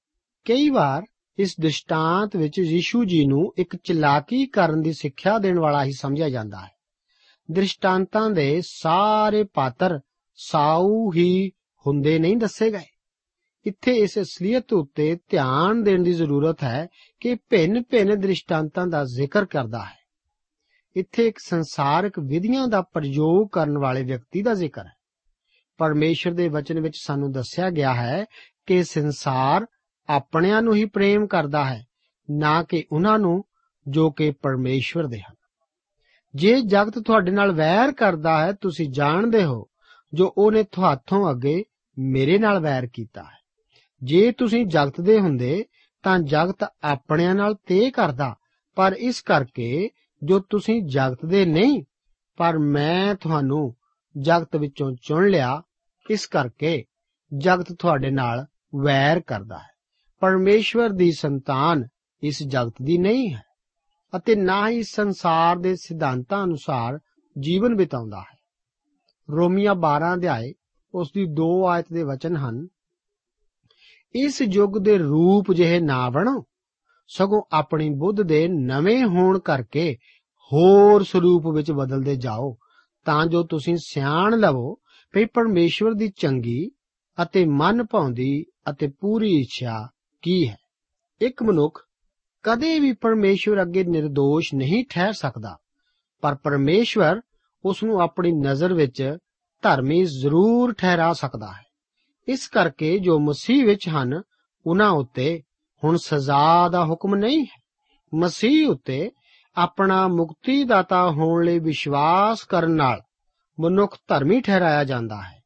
ਕਈ 0.45 0.71
ਵਾਰ 0.71 1.03
ਇਸ 1.39 1.61
ਦ੍ਰਿਸ਼ਟਾਂਤ 1.61 2.37
ਵਿੱਚ 2.37 2.59
ਯੀਸ਼ੂ 2.59 3.05
ਜੀ 3.05 3.27
ਨੂੰ 3.27 3.55
ਇੱਕ 3.59 3.77
ਚਲਾਕੀ 3.77 4.47
ਕਰਨ 4.47 4.83
ਦੀ 4.83 4.93
ਸਿੱਖਿਆ 4.93 5.39
ਦੇਣ 5.39 5.59
ਵਾਲਾ 5.59 5.85
ਹੀ 5.85 5.93
ਸਮਝਿਆ 5.93 6.29
ਜਾਂਦਾ 6.29 6.61
ਹੈ। 6.61 6.71
ਦ੍ਰਿਸ਼ਟਾਂਤਾਂ 7.51 8.31
ਦੇ 8.31 8.63
ਸਾਰੇ 8.67 9.45
ਪਾਤਰ 9.45 10.01
ਸਾਊ 10.35 11.13
ਹੀ 11.17 11.53
ਹੁੰਦੇ 11.87 12.19
ਨਹੀਂ 12.19 12.37
ਦੱਸੇ 12.37 12.71
ਗਏ। 12.71 12.94
ਇੱਥੇ 13.67 13.93
ਇਸ 13.93 14.19
ਅਸਲੀਅਤ 14.19 14.73
ਉੱਤੇ 14.73 15.19
ਧਿਆਨ 15.29 15.83
ਦੇਣ 15.83 16.03
ਦੀ 16.03 16.13
ਜ਼ਰੂਰਤ 16.13 16.63
ਹੈ 16.63 16.89
ਕਿ 17.21 17.35
ਭਿੰਨ-ਭਿੰਨ 17.35 18.21
ਦ੍ਰਿਸ਼ਟਾਂਤਾਂ 18.21 18.87
ਦਾ 18.87 19.05
ਜ਼ਿਕਰ 19.05 19.45
ਕਰਦਾ 19.45 19.85
ਹੈ। 19.85 20.05
ਇੱਥੇ 20.97 21.27
ਇੱਕ 21.27 21.39
ਸੰਸਾਰਿਕ 21.39 22.19
ਵਿਧੀਆਂ 22.19 22.69
ਦਾ 22.69 22.83
ਪ੍ਰਯੋਗ 22.83 23.49
ਕਰਨ 23.53 23.79
ਵਾਲੇ 23.79 24.05
ਵਿਅਕਤੀ 24.05 24.43
ਦਾ 24.43 24.55
ਜ਼ਿਕਰ 24.55 24.87
ਹੈ। 24.87 24.93
ਪਰਮੇਸ਼ਰ 25.79 26.33
ਦੇ 26.33 26.49
ਵਚਨ 26.49 26.81
ਵਿੱਚ 26.81 26.95
ਸਾਨੂੰ 27.05 27.33
ਦੱਸਿਆ 27.33 27.71
ਗਿਆ 27.71 27.95
ਹੈ 27.95 28.25
ਕਿ 28.67 28.85
ਸੰਸਾਰ 28.85 29.67
ਆਪਣਿਆਂ 30.09 30.63
ਨੂੰ 30.63 30.75
ਹੀ 30.75 30.85
ਪ੍ਰੇਮ 30.85 31.27
ਕਰਦਾ 31.27 31.65
ਹੈ, 31.65 31.87
ਨਾ 32.31 32.63
ਕਿ 32.63 32.85
ਉਹਨਾਂ 32.93 33.19
ਨੂੰ, 33.19 33.45
ਜੋ 33.89 34.11
ਕਿ 34.11 34.31
ਪਰਮੇਸ਼ਵਰ 34.31 35.07
ਦੇ 35.07 35.21
ਹਨ। 35.21 35.35
ਜੇ 36.35 36.61
ਜਗਤ 36.61 36.99
ਤੁਹਾਡੇ 36.99 37.31
ਨਾਲ 37.31 37.53
ਵੈਰ 37.53 37.93
ਕਰਦਾ 37.93 38.47
ਹੈ, 38.47 38.53
ਤੁਸੀਂ 38.53 38.89
ਜਾਣਦੇ 38.91 39.45
ਹੋ, 39.45 39.67
ਜੋ 40.15 40.35
ਉਹਨੇ 40.39 40.63
ਤੁਹਾਥੋਂ 40.63 41.31
ਅੱਗੇ 41.31 41.65
ਮੇਰੇ 41.99 42.39
ਨਾਲ 42.39 42.61
ਵੈਰ 42.61 42.89
ਕੀਤਾ 42.93 43.23
ਹੈ। 43.23 43.44
ਜੇ 44.05 44.33
ਤੁਸੀਂ 44.33 44.67
ਜਗਤ 44.67 45.01
ਦੇ 45.01 45.21
ਹੁੰਦੇ, 45.21 45.65
ਤਾਂ 46.03 46.19
ਜਗਤ 46.19 46.65
ਆਪਣਿਆਂ 46.83 47.35
ਨਾਲ 47.35 47.55
ਤੇ 47.55 47.91
ਕਰਦਾ। 47.91 48.35
ਪਰ 48.77 48.93
ਇਸ 48.93 49.21
ਕਰਕੇ 49.23 49.91
ਜੋ 50.23 50.39
ਤੁਸੀਂ 50.39 50.83
ਜਗਤ 50.83 51.25
ਦੇ 51.27 51.45
ਨਹੀਂ, 51.47 51.83
ਪਰ 52.37 52.59
ਮੈਂ 52.59 53.15
ਤੁਹਾਨੂੰ 53.15 53.75
ਜਗਤ 54.17 54.57
ਵਿੱਚੋਂ 54.57 54.93
ਚੁਣ 55.03 55.29
ਲਿਆ, 55.29 55.63
ਇਸ 56.11 56.27
ਕਰਕੇ 56.27 56.85
ਜਗਤ 57.39 57.73
ਤੁਹਾਡੇ 57.73 58.11
ਨਾਲ 58.11 58.47
ਵੈਰ 58.85 59.21
ਕਰਦਾ 59.21 59.59
ਹੈ। 59.59 59.73
ਪਰਮੇਸ਼ਵਰ 60.21 60.91
ਦੀ 60.91 61.13
ਸੰਤਾਨ 61.13 61.85
ਇਸ 62.23 62.43
ਜਗਤ 62.43 62.75
ਦੀ 62.83 62.99
ਨਹੀਂ 62.99 63.35
ਹੈ, 63.35 63.43
ਅਤੇ 64.17 64.35
ਨਾ 64.35 64.69
ਹੀ 64.69 64.83
ਸੰਸਾਰ 64.83 65.57
ਦੇ 65.57 65.75
ਸਿਧਾਂਤਾਂ 65.77 66.45
ਅਨੁਸਾਰ 66.45 66.99
ਜੀਵਨ 67.39 67.75
ਬਿਤਾਉਂਦਾ 67.75 68.21
ਹੈ। 68.21 68.39
ਰੋਮੀਆਂ 69.31 69.75
12 69.75 70.15
ਅਧਿਆਏ, 70.15 70.53
ਉਸ 70.95 71.13
ਦੀ 71.15 71.25
2 71.25 71.67
ਆਇਤ 71.67 71.93
ਦੇ 71.93 72.03
ਵਚਨ 72.03 72.37
ਹਨ 72.37 72.67
ਇਸ 74.15 74.43
ਯੁੱਗ 74.43 74.79
ਦੇ 74.79 74.99
ਰੂਪ 74.99 75.53
ਜਿਹੇ 75.53 75.81
ਨਾ 75.81 76.11
ਬਣੋ 76.11 76.45
ਸਗੋਂ 77.09 77.43
ਆਪਣੀ 77.53 77.89
ਬੁੱਧ 77.91 78.23
ਦੇ 78.23 78.47
ਨਵੇਂ 78.49 79.05
ਹੋਣ 79.05 79.39
ਕਰਕੇ 79.39 79.95
ਹੋਰ 80.53 81.03
ਸਰੂਪ 81.05 81.47
ਵਿੱਚ 81.47 81.71
ਬਦਲਦੇ 81.73 82.17
ਜਾਓ, 82.17 82.57
ਤਾਂ 83.05 83.27
ਜੋ 83.27 83.43
ਤੁਸੀਂ 83.43 83.77
ਸਿਆਣ 83.77 84.39
ਲਵੋ 84.39 84.75
ਵੀ 85.15 85.25
ਪਰਮੇਸ਼ਵਰ 85.25 85.95
ਦੀ 85.95 86.09
ਚੰਗੀ 86.17 86.71
ਅਤੇ 87.23 87.45
ਮਨ 87.45 87.85
ਭਾਉਂਦੀ 87.85 88.45
ਅਤੇ 88.71 88.89
ਪੂਰੀ 89.01 89.41
ਇੱਛਾ 89.41 89.89
ਕੀ 90.23 90.49
ਹੈ। 90.49 90.57
ਇੱਕ 91.21 91.43
ਮਨੁੱਖ 91.43 91.81
ਕਦੇ 92.43 92.79
ਵੀ 92.79 92.93
ਪਰਮੇਸ਼ਵਰ 92.93 93.63
ਅੱਗੇ 93.63 93.85
નિર્ਦੋਸ਼ 93.85 94.55
ਨਹੀਂ 94.55 94.85
ਠਹਿਰ 94.91 95.13
ਸਕਦਾ, 95.13 95.57
ਪਰ 96.23 96.35
ਪਰਮੇਸ਼ਵਰ 96.35 97.21
ਉਸ 97.65 97.83
ਨੂੰ 97.83 98.01
ਆਪਣੀ 98.01 98.33
ਨਜ਼ਰ 98.33 98.75
ਵਿੱਚ 98.75 99.17
ਧਰਮੀ 99.63 100.05
ਜ਼ਰੂਰ 100.05 100.73
ਠਹਿਰਾ 100.73 101.13
ਸਕਦਾ 101.13 101.47
ਹੈ। 101.47 101.63
ਇਸ 102.29 102.49
ਕਰਕੇ 102.49 102.99
ਜੋ 102.99 103.19
ਮਸੀਹ 103.19 103.67
ਵਿੱਚ 103.67 103.89
ਹਨ, 103.89 104.23
ਉਹਨਾਂ 104.67 104.91
ਉੱਤੇ 104.91 105.43
ਹੁਣ 105.85 105.97
ਸਜ਼ਾ 105.97 106.69
ਦਾ 106.69 106.85
ਹੁਕਮ 106.85 107.15
ਨਹੀਂ 107.15 107.41
ਹੈ। 107.41 107.63
ਮਸੀਹ 108.15 108.69
ਉੱਤੇ 108.69 109.11
ਆਪਣਾ 109.57 110.09
ਮੁਕਤੀਦਾਤਾ 110.09 111.11
ਹੋਣ 111.11 111.45
ਲਈ 111.45 111.59
ਵਿਸ਼ਵਾਸ 111.59 112.45
ਕਰਨ 112.45 112.71
ਨਾਲ 112.71 113.01
ਮਨੁੱਖ 113.61 113.97
ਧਰਮੀ 114.09 114.41
ਠਹਿਰਾਇਆ 114.41 114.85
ਜਾਂਦਾ 114.85 115.23
ਹੈ। 115.23 115.43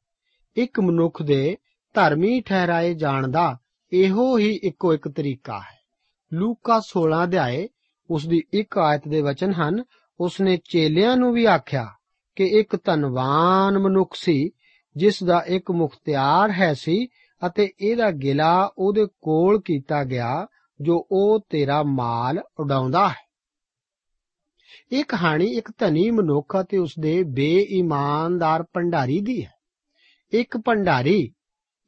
ਇੱਕ 0.57 0.81
ਮਨੁੱਖ 0.81 1.23
ਦੇ 1.23 1.57
ਧਰਮੀ 1.95 2.41
ਠਹਿਰਾਏ 2.41 2.95
ਜਾਣ 2.95 3.29
ਦਾ 3.29 3.59
ਇਹੋ 3.93 4.38
ਹੀ 4.38 4.61
ਇੱਕੋ 4.62 4.95
ਇੱਕ 4.95 5.09
ਤਰੀਕਾ 5.09 5.59
ਹੈ। 5.59 5.79
ਲੂਕਾ 6.33 6.81
16 6.81 7.25
ਅਧਿਆਏ 7.25 7.69
ਉਸ 8.11 8.27
ਦੀ 8.27 8.43
ਇੱਕ 8.53 8.79
ਆਇਤ 8.79 9.09
ਦੇ 9.09 9.23
ਵਚਨ 9.23 9.53
ਹਨ, 9.53 9.85
ਉਸਨੇ 10.21 10.59
ਚੇਲਿਆਂ 10.71 11.17
ਨੂੰ 11.17 11.33
ਵੀ 11.33 11.45
ਆਖਿਆ 11.45 11.88
ਕਿ 12.37 12.45
ਇੱਕ 12.45 12.85
ਧਨਵਾਨ 12.85 13.79
ਮਨੁੱਖ 13.79 14.14
ਸੀ 14.14 14.51
ਜਿਸ 14.99 15.23
ਦਾ 15.25 15.45
ਇੱਕ 15.47 15.71
ਮੁਖਤਿਆਰ 15.71 16.51
ਹੈ 16.51 16.75
ਸੀ 16.75 17.07
ਅਤੇ 17.47 17.73
ਇਹਦਾ 17.81 18.11
ਗਿਲਾ 18.11 18.71
ਉਹਦੇ 18.79 19.07
ਕੋਲ 19.07 19.61
ਕੀਤਾ 19.61 20.05
ਗਿਆ, 20.05 20.47
ਜੋ 20.81 21.09
ਉਹ 21.13 21.47
ਤੇਰਾ 21.51 21.83
ਮਾਲ 21.83 22.39
ਉਡਾਉਂਦਾ 22.61 23.09
ਹੈ। 23.09 23.29
ਇਹ 24.93 25.05
ਕਹਾਣੀ 25.05 25.47
ਇੱਕ 25.47 25.73
ਧਨੀ 25.79 26.11
ਮਨੁੱਖ 26.11 26.57
ਅਤੇ 26.61 26.79
ਉਸਦੇ 26.79 27.23
ਬੇਈਮਾਨਦਾਰ 27.23 28.63
ਭੰਡਾਰੀ 28.63 29.21
ਦੀ 29.21 29.45
ਹੈ। 29.45 29.53
ਇੱਕ 30.33 30.57
ਭੰਡਾਰੀ 30.57 31.33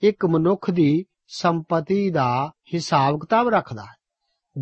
ਇੱਕ 0.03 0.27
ਮਨੁੱਖ 0.27 0.71
ਦੀ 0.71 1.05
ਸੰਪਤੀ 1.29 2.11
ਦਾ 2.11 2.53
ਹਿਸਾਬ 2.75 3.21
ਕਿਤਾਬ 3.21 3.49
ਰੱਖਦਾ 3.49 3.83
ਹੈ। 3.83 4.01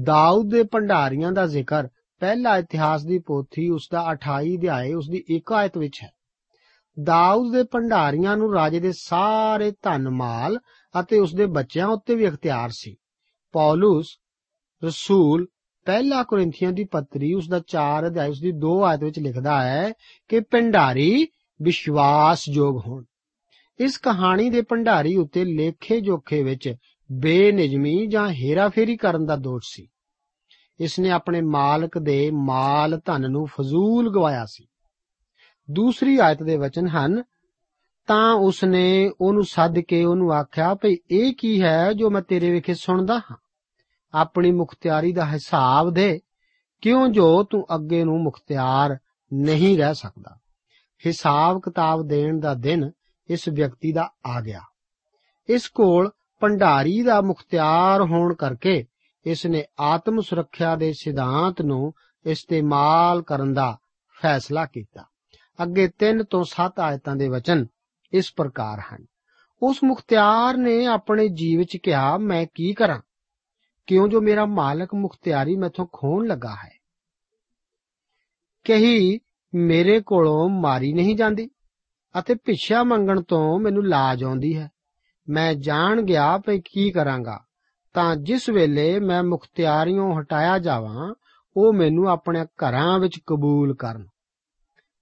ਦਾਊਦ 0.03 0.51
ਦੇ 0.51 0.63
ਭੰਡਾਰੀਆਂ 0.63 1.33
ਦਾ 1.33 1.47
ਜ਼ਿਕਰ 1.47 1.89
ਪਹਿਲਾ 2.21 2.57
ਇਤਿਹਾਸ 2.57 3.05
ਦੀ 3.05 3.19
ਪੋਥੀ 3.19 3.71
ਉਸ 3.71 3.89
ਦਾ 3.93 4.11
28 4.11 4.57
ਅਧਿਆਏ 4.57 4.93
ਉਸ 4.93 5.09
ਦੀ 5.09 5.25
ਇੱਕ 5.29 5.53
ਆਇਤ 5.53 5.79
ਵਿੱਚ 5.79 6.01
ਹੈ। 6.03 6.11
ਦਾਊਦ 7.03 7.53
ਦੇ 7.53 7.63
ਭੰਡਾਰੀਆਂ 7.63 8.37
ਨੂੰ 8.37 8.55
ਰਾਜੇ 8.55 8.81
ਦੇ 8.81 8.93
ਸਾਰੇ 8.93 9.71
ਧਨ 9.71 10.09
ਮਾਲ 10.09 10.59
ਅਤੇ 11.01 11.19
ਉਸ 11.19 11.35
ਦੇ 11.35 11.47
ਬੱਚਿਆਂ 11.47 11.87
ਉੱਤੇ 11.87 12.15
ਵੀ 12.15 12.25
ਇਖਤਿਆਰ 12.25 12.71
ਸੀ। 12.71 12.97
ਪੌਲਸ, 13.53 14.07
ਰਸੂਲ, 14.85 15.47
ਪਹਿਲਾ 15.85 16.23
ਕੋਰਿੰਥੀਆਂ 16.23 16.73
ਦੀ 16.73 16.85
ਪੱਤਰੀ, 16.85 17.35
ਉਸ 17.35 17.49
ਦਾ 17.49 17.61
4 17.67 18.07
ਅਧਿਆਇ, 18.07 18.29
ਉਸ 18.29 18.41
ਦੀ 18.41 18.53
2 18.53 18.83
ਆਇਤ 18.83 19.05
ਵਿੱਚ 19.05 19.19
ਲਿਖਦਾ 19.19 19.63
ਹੈ 19.63 19.93
ਕਿ 20.29 20.41
ਭੰਡਾਰੀ 20.41 21.29
ਵਿਸ਼ਵਾਸਯੋਗ 21.63 22.87
ਹੋਣ। 22.87 23.05
ਇਸ 23.81 23.99
ਕਹਾਣੀ 23.99 24.51
ਦੇ 24.51 24.63
ਭੰਡਾਰੀ 24.63 25.17
ਉੱਤੇ 25.17 25.45
ਲੇਖੇ 25.45 26.01
ਜੋਖੇ 26.01 26.43
ਵਿੱਚ 26.43 26.75
ਬੇਨਿਜਮੀ 27.13 28.07
ਜਾਂ 28.07 28.29
ਹੇਰਾਫੇਰੀ 28.29 28.97
ਕਰਨ 28.97 29.27
ਦਾ 29.27 29.37
ਦੋਸ਼ 29.37 29.65
ਸੀ। 29.67 29.89
ਇਸ 30.81 30.99
ਨੇ 30.99 31.11
ਆਪਣੇ 31.11 31.41
ਮਾਲਕ 31.41 31.99
ਦੇ 31.99 32.31
ਮਾਲ 32.31 33.01
ਧਨ 33.05 33.31
ਨੂੰ 33.31 33.47
ਫਜ਼ੂਲ 33.47 34.13
ਗਵਾਇਆ 34.13 34.45
ਸੀ। 34.49 34.67
ਦੂਸਰੀ 35.71 36.19
ਆਇਤ 36.19 36.43
ਦੇ 36.43 36.57
ਵਚਨ 36.57 36.89
ਹਨ, 36.89 37.23
ਤਾਂ 38.07 38.35
ਉਸਨੇ 38.35 39.11
ਉਹਨੂੰ 39.21 39.45
ਸੱਦ 39.45 39.79
ਕੇ 39.79 40.05
ਉਹਨੂੰ 40.05 40.33
ਆਖਿਆ, 40.33 40.75
ਭਈ 40.75 40.97
ਇਹ 41.11 41.35
ਕੀ 41.35 41.63
ਹੈ 41.63 41.93
ਜੋ 41.93 42.11
ਮੈਂ 42.11 42.23
ਤੇਰੇ 42.23 42.51
ਵਿਖੇ 42.51 42.75
ਸੁਣਦਾ 42.75 43.19
ਹਾਂ? 43.19 43.37
ਆਪਣੀ 44.15 44.51
ਮੁਖਤਿਆਰੀ 44.51 45.13
ਦਾ 45.13 45.27
ਹਿਸਾਬ 45.27 45.91
ਦੇ, 45.91 46.21
ਕਿਉਂ 46.81 47.09
ਜੋ 47.09 47.43
ਤੂੰ 47.43 47.67
ਅੱਗੇ 47.75 48.05
ਨੂੰ 48.05 48.23
ਮੁਖਤਿਆਰ 48.23 48.99
ਨਹੀਂ 49.33 49.79
ਰਹਿ 49.79 49.95
ਸਕਦਾ? 49.95 50.39
ਹਿਸਾਬ 51.07 51.61
ਕਿਤਾਬ 51.65 52.03
ਦੇਣ 52.03 52.41
ਦਾ 52.41 52.55
ਦਿਨ 52.55 52.91
ਇਸ 53.31 53.49
ਵਿਅਕਤੀ 53.49 53.93
ਦਾ 53.93 54.11
ਆ 54.27 54.41
ਗਿਆ। 54.41 54.61
ਇਸ 55.49 55.69
ਕੋਲ 55.69 56.11
ਭੰਡਾਰੀ 56.41 57.03
ਦਾ 57.03 57.21
ਮੁਖਤਿਆਰ 57.21 58.03
ਹੋਣ 58.03 58.35
ਕਰਕੇ 58.35 58.87
ਇਸ 59.27 59.47
ਨੇ 59.47 59.65
ਆਤਮ 59.81 60.21
ਸੁਰੱਖਿਆ 60.21 60.77
ਦੇ 60.77 60.93
ਸਿਧਾਂਤ 60.93 61.63
ਨੂੰ 61.63 61.93
ਇਸਤੇਮਾਲ 62.27 63.23
ਕਰਨ 63.23 63.55
ਦਾ 63.55 63.79
ਫੈਸਲਾ 64.23 64.67
ਕੀਤਾ। 64.67 65.05
ਅੱਗੇ 65.63 65.89
3 65.99 66.25
ਤੋਂ 66.31 66.45
7 66.45 66.81
ਆਇਤਾਂ 66.81 67.17
ਦੇ 67.17 67.29
ਵਚਨ 67.29 67.67
ਇਸ 68.13 68.33
ਪ੍ਰਕਾਰ 68.37 68.81
ਹਨ। 68.81 69.07
ਉਸ 69.63 69.85
ਮੁਖਤਿਆਰ 69.85 70.57
ਨੇ 70.57 70.87
ਆਪਣੇ 70.87 71.29
ਜੀਵ 71.29 71.59
ਵਿੱਚ 71.59 71.77
ਕਿਹਾ, 71.77 72.17
ਮੈਂ 72.17 72.47
ਕੀ 72.55 72.75
ਕਰਾਂ? 72.75 73.01
ਕਿਉਂ 73.87 74.09
ਜੋ 74.09 74.21
ਮੇਰਾ 74.21 74.47
ਮਾਲਕ 74.47 74.95
ਮੁਖਤਿਆਰੀ 74.95 75.57
ਮੈਥੋਂ 75.57 75.87
ਖੋਣ 75.93 76.27
ਲੱਗਾ 76.27 76.55
ਹੈ? 76.55 76.79
ਕਹੀ, 78.65 79.21
ਮੇਰੇ 79.55 80.01
ਕੋਲੋਂ 80.01 80.49
ਮਾਰੀ 80.49 80.93
ਨਹੀਂ 80.93 81.17
ਜਾਂਦੀ 81.17 81.51
ਅਤੇ 82.19 82.35
ਪਿੱਛਾ 82.35 82.83
ਮੰਗਣ 82.83 83.23
ਤੋਂ 83.23 83.61
ਮੈਨੂੰ 83.61 83.89
ਲਾਜ 83.89 84.25
ਆਉਂਦੀ 84.25 84.57
ਹੈ। 84.57 84.71
ਮੈਂ 85.29 85.55
ਜਾਣ 85.55 86.03
ਗਿਆ 86.03 86.39
ਭਈ 86.39 86.59
ਕੀ 86.59 86.91
ਕਰਾਂਗਾ, 86.91 87.41
ਤਾਂ 87.93 88.17
ਜਿਸ 88.17 88.49
ਵੇਲੇ 88.49 89.01
ਮੈਂ 89.01 89.23
ਮੁਖਤਿਆਰੀਆਂ 89.23 90.21
ਹਟਾਇਆ 90.21 90.59
ਜਾਵਾਂ, 90.59 91.15
ਉਹ 91.57 91.73
ਮੈਨੂੰ 91.73 92.11
ਆਪਣੇ 92.11 92.45
ਘਰਾਂ 92.45 92.99
ਵਿੱਚ 92.99 93.19
ਕਬੂਲ 93.27 93.75
ਕਰਨ। 93.75 94.07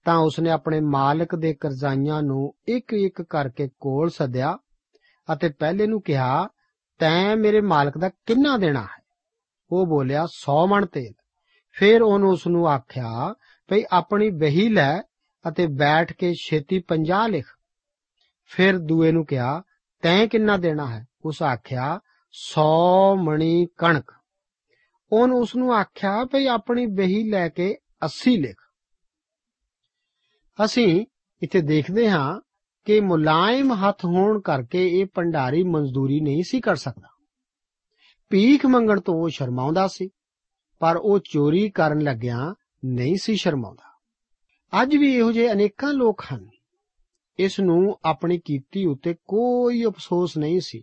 ਤਾਂ 0.07 0.19
ਉਸਨੇ 0.19 0.51
ਆਪਣੇ 0.51 0.81
ਮਾਲਕ 0.81 1.37
ਦੇ 1.37 1.55
ਕਰਜ਼ਾਈਆਂ 1.55 2.23
ਨੂੰ 2.23 2.55
ਇੱਕ 2.69 2.93
ਇੱਕ 2.93 3.23
ਕਰਕੇ 3.23 3.69
ਕੋਲ 3.81 4.11
ਸੱਦਿਆ 4.11 4.59
ਅਤੇ 5.33 5.49
ਪਹਿਲੇ 5.49 5.87
ਨੂੰ 5.87 6.03
ਕਿਹਾ, 6.03 6.49
ਤੈਂ 6.99 7.37
ਮੇਰੇ 7.37 7.61
ਮਾਲਕ 7.61 7.99
ਦਾ 7.99 8.09
ਕਿੰਨਾ 8.09 8.57
ਦੇਣਾ 8.57 8.83
ਹੈ? 8.83 9.05
ਉਹ 9.71 9.87
ਬੋਲਿਆ 9.87 10.27
100 10.27 10.67
ਮਣ 10.67 10.87
ਤੇਲ। 10.87 11.13
ਫਿਰ 11.71 12.03
ਉਹਨੂੰ 12.03 12.31
ਉਸ 12.31 12.47
ਨੂੰ 12.47 12.69
ਆਖਿਆ, 12.69 13.35
ਭਈ 13.69 13.83
ਆਪਣੀ 13.91 14.31
ਵਹੀ 14.31 14.69
ਲੈ 14.69 15.01
ਅਤੇ 15.49 15.67
ਬੈਠ 15.67 16.13
ਕੇ 16.13 16.35
ਛੇਤੀ 16.35 16.79
50 16.79 17.29
ਲਿਖ। 17.29 17.47
ਫਿਰ 18.45 18.79
ਦੂਏ 18.79 19.13
ਨੂੰ 19.13 19.27
ਕਿਹਾ, 19.27 19.63
ਤੈਂ 20.03 20.27
ਕਿੰਨਾ 20.27 20.57
ਦੇਣਾ 20.57 20.87
ਹੈ? 20.87 21.07
ਉਸ 21.25 21.43
ਆਖਿਆ 21.43 22.01
100 22.33 23.17
ਮਣੀ 23.17 23.67
ਕਣਕ। 23.79 24.13
ਉਹਨ 25.13 25.33
ਉਸ 25.33 25.57
ਨੂੰ 25.57 25.75
ਆਖਿਆ, 25.75 26.25
ਭਈ 26.25 26.47
ਆਪਣੀ 26.47 26.87
ਬਹੀ 26.87 27.31
ਲੈ 27.31 27.49
ਕੇ 27.49 27.77
80 28.03 28.37
ਲਿਖ। 28.37 28.66
ਅਸੀਂ 30.65 31.07
ਇੱਥੇ 31.43 31.61
ਦੇਖਦੇ 31.61 32.11
ਹਾਂ 32.11 32.41
ਕਿ 32.85 33.01
ਮੁਲਾਇਮ 33.01 33.75
ਹੱਥ 33.75 34.05
ਹੋਣ 34.05 34.41
ਕਰਕੇ 34.41 34.89
ਇਹ 34.89 35.07
ਭੰਡਾਰੀ 35.15 35.63
ਮਜ਼ਦੂਰੀ 35.63 36.21
ਨਹੀਂ 36.21 36.43
ਸੀ 36.43 36.61
ਕਰ 36.61 36.77
ਸਕਦਾ। 36.77 37.09
ਭੀਖ 38.29 38.67
ਮੰਗਣ 38.67 39.01
ਤੋਂ 39.01 39.15
ਉਹ 39.15 39.29
ਸ਼ਰਮਾਉਂਦਾ 39.29 39.89
ਸੀ, 39.89 40.09
ਪਰ 40.79 40.97
ਉਹ 40.97 41.19
ਚੋਰੀ 41.19 41.71
ਕਰਨ 41.71 42.01
ਲੱਗਿਆ 42.01 42.55
ਨਹੀਂ 42.85 43.17
ਸੀ 43.17 43.37
ਸ਼ਰਮਾਉਂਦਾ। 43.37 43.99
ਅੱਜ 44.83 44.97
ਵੀ 44.97 45.17
ਇਹੋ 45.17 45.33
ਜਿਹੇ 45.33 45.53
ਅਨੇਕਾਂ 45.53 45.93
ਲੋਕ 45.93 46.23
ਹਨ। 46.35 46.51
ਇਸ 47.39 47.61
ਨੂੰ 47.61 47.99
ਆਪਣੀ 48.05 48.39
ਕੀਤੀ 48.39 48.87
ਉੱਤੇ 48.87 49.15
ਕੋਈ 49.15 49.85
ਅਫਸੋਸ 49.85 50.39
ਨਹੀਂ 50.39 50.61
ਸੀ। 50.61 50.81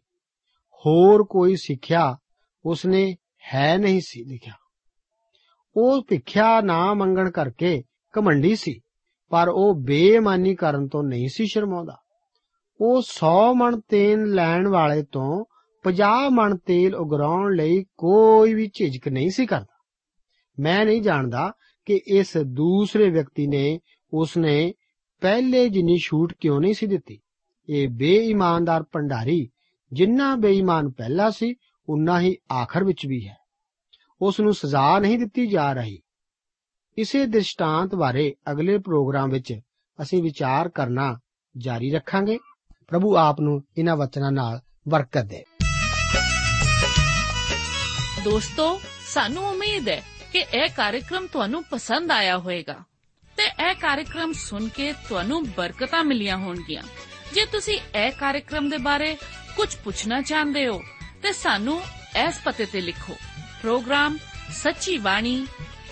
ਹੋਰ 0.74 1.24
ਕੋਈ 1.24 1.56
ਸਿੱਖਿਆ 1.56 2.18
ਉਸਨੇ 2.66 3.16
ਹੈ 3.54 3.78
ਨਹੀਂ 3.78 4.02
ਸੀ 4.06 4.24
ਲਿਖਿਆ। 4.24 4.54
ਉਹ 5.76 6.04
ਭਿੱਖਿਆ 6.04 6.62
ਨਾ 6.62 6.94
ਮੰਗਣ 6.94 7.32
ਕਰਕੇ 7.32 7.84
ਘਮੰਡੀ 8.20 8.56
ਸੀ। 8.56 8.82
ਪਰ 9.34 9.50
ਉਹ 9.50 9.76
ਬੇਈਮਾਨੀ 9.76 10.56
ਕਰਨ 10.56 10.88
ਤੋਂ 10.88 11.04
ਨਹੀਂ 11.04 11.30
ਸੀ 11.30 11.46
ਸ਼ਰਮਾਉਂਦਾ। 11.46 11.98
ਉਹ 12.82 13.02
100 13.02 13.54
ਮਣ 13.54 13.80
ਤੇਲ 13.80 14.34
ਲੈਣ 14.34 14.68
ਵਾਲੇ 14.68 15.04
ਤੋਂ 15.04 15.46
50 15.84 16.30
ਮਣ 16.30 16.58
ਤੇਲ 16.58 16.96
ਉਗਰਾਉਣ 16.96 17.56
ਲਈ 17.56 17.86
ਕੋਈ 17.98 18.54
ਵੀ 18.54 18.72
ਝਿਜਕ 18.74 19.08
ਨਹੀਂ 19.08 19.30
ਸੀ 19.30 19.46
ਕਰਦਾ। 19.46 19.84
ਮੈਂ 20.60 20.86
ਨਹੀਂ 20.86 21.02
ਜਾਣਦਾ 21.02 21.52
ਕਿ 21.86 22.02
ਇਸ 22.08 22.38
ਦੂਸਰੇ 22.38 23.10
ਵਿਅਕਤੀ 23.10 23.48
ਨੇ 23.48 23.80
ਉਸਨੇ 24.14 24.74
ਪਹਿਲੇ 25.22 25.70
ਜਿੰਨੀ 25.70 25.98
ਛੂਟ 25.98 26.34
ਕਿਉਂ 26.40 26.62
ਨਹੀਂ 26.62 26.74
ਸੀ 26.74 26.88
ਦਿੱਤੀ। 26.88 27.20
ਇਹ 27.70 27.90
ਬੇਈਮਾਨਦਾਰ 27.90 28.84
ਭੰਡਾਰੀ 28.84 29.50
ਜਿੰਨਾ 29.94 30.36
ਬੇਈਮਾਨ 30.36 30.92
ਪਹਿਲਾ 30.92 31.30
ਸੀ, 31.30 31.56
ਉਨਾ 31.90 32.20
ਹੀ 32.20 32.38
ਆਖਰ 32.52 32.84
ਵਿੱਚ 32.84 33.06
ਵੀ 33.06 33.28
ਹੈ। 33.28 33.38
ਉਸ 34.22 34.40
ਨੂੰ 34.40 34.54
ਸਜ਼ਾ 34.54 35.00
ਨਹੀਂ 35.00 35.20
ਦਿੱਤੀ 35.20 35.48
ਜਾ 35.48 35.74
ਰਹੀ। 35.74 36.03
ਇਸੇ 36.98 37.26
ਦ੍ਰਿਸ਼ਟਾਂਤ 37.26 37.96
ਬਾਰੇ 37.96 38.36
ਅਗਲੇ 38.52 38.78
ਪ੍ਰੋਗਰਾਮ 38.78 39.30
ਵਿੱਚ 39.30 39.60
ਅਸੀਂ 40.02 40.24
ਵਿਚਾਰ 40.24 40.70
ਕਰਨਾ 40.70 41.20
ਜਾਰੀ 41.58 41.92
ਰੱਖਾਂਗੇ। 41.92 42.40
ਪ੍ਰਭੂ 42.88 43.18
ਆਪ 43.18 43.40
ਨੂੰ 43.40 43.64
ਇਹਨਾਂ 43.78 43.98
ਵਚਨਾਂ 43.98 44.32
ਨਾਲ 44.32 44.62
ਬਰਕਤ 44.88 45.22
ਦੇ। 45.22 45.44
ਦੋਸਤੋ, 48.24 48.82
ਸਾਨੂੰ 49.10 49.44
ਉਮੀਦ 49.44 49.90
ਹੈ 49.90 50.04
ਕਿ 50.34 50.40
ਇਹ 50.40 50.70
ਕਾਰਜਕ੍ਰਮ 50.70 51.28
ਤੁਹਾਨੂੰ 51.28 51.64
ਪਸੰਦ 51.72 52.12
ਆਇਆ 52.12 52.38
ਹੋਵੇਗਾ 52.38 52.76
ਤੇ 53.38 53.44
ਇਹ 53.44 53.76
ਕਾਰਜਕ੍ਰਮ 53.76 54.34
ਸੁਣ 54.34 54.68
ਕੇ 54.68 54.94
ਤੁਹਾਨੂੰ 54.94 55.50
ਬਰਕਤਾਂ 55.50 56.04
ਮਿਲੀਆਂ 56.04 56.38
ਹੋਣਗੀਆਂ। 56.38 56.84
ਜੇ 57.34 57.46
ਤੁਸੀਂ 57.46 57.98
ਇਹ 57.98 58.12
ਕਾਰਜਕ੍ਰਮ 58.12 58.70
ਦੇ 58.70 58.78
ਬਾਰੇ 58.78 59.16
ਕੁਝ 59.56 59.76
ਪੁੱਛਣਾ 59.84 60.22
ਚਾਹੁੰਦੇ 60.22 60.68
ਹੋ, 60.68 60.82
ਤੇ 61.24 61.34
ਸਾਨੂੰ 61.34 61.82
ਇਸ 62.28 62.40
ਪਤੇ 62.46 62.66
ਤੇ 62.66 62.82
ਲਿਖੋ। 62.82 63.14
ਪ੍ਰੋਗਰਾਮ 63.62 64.18
ਸੱਚੀ 64.52 64.98
ਬਾਣੀ 64.98 65.48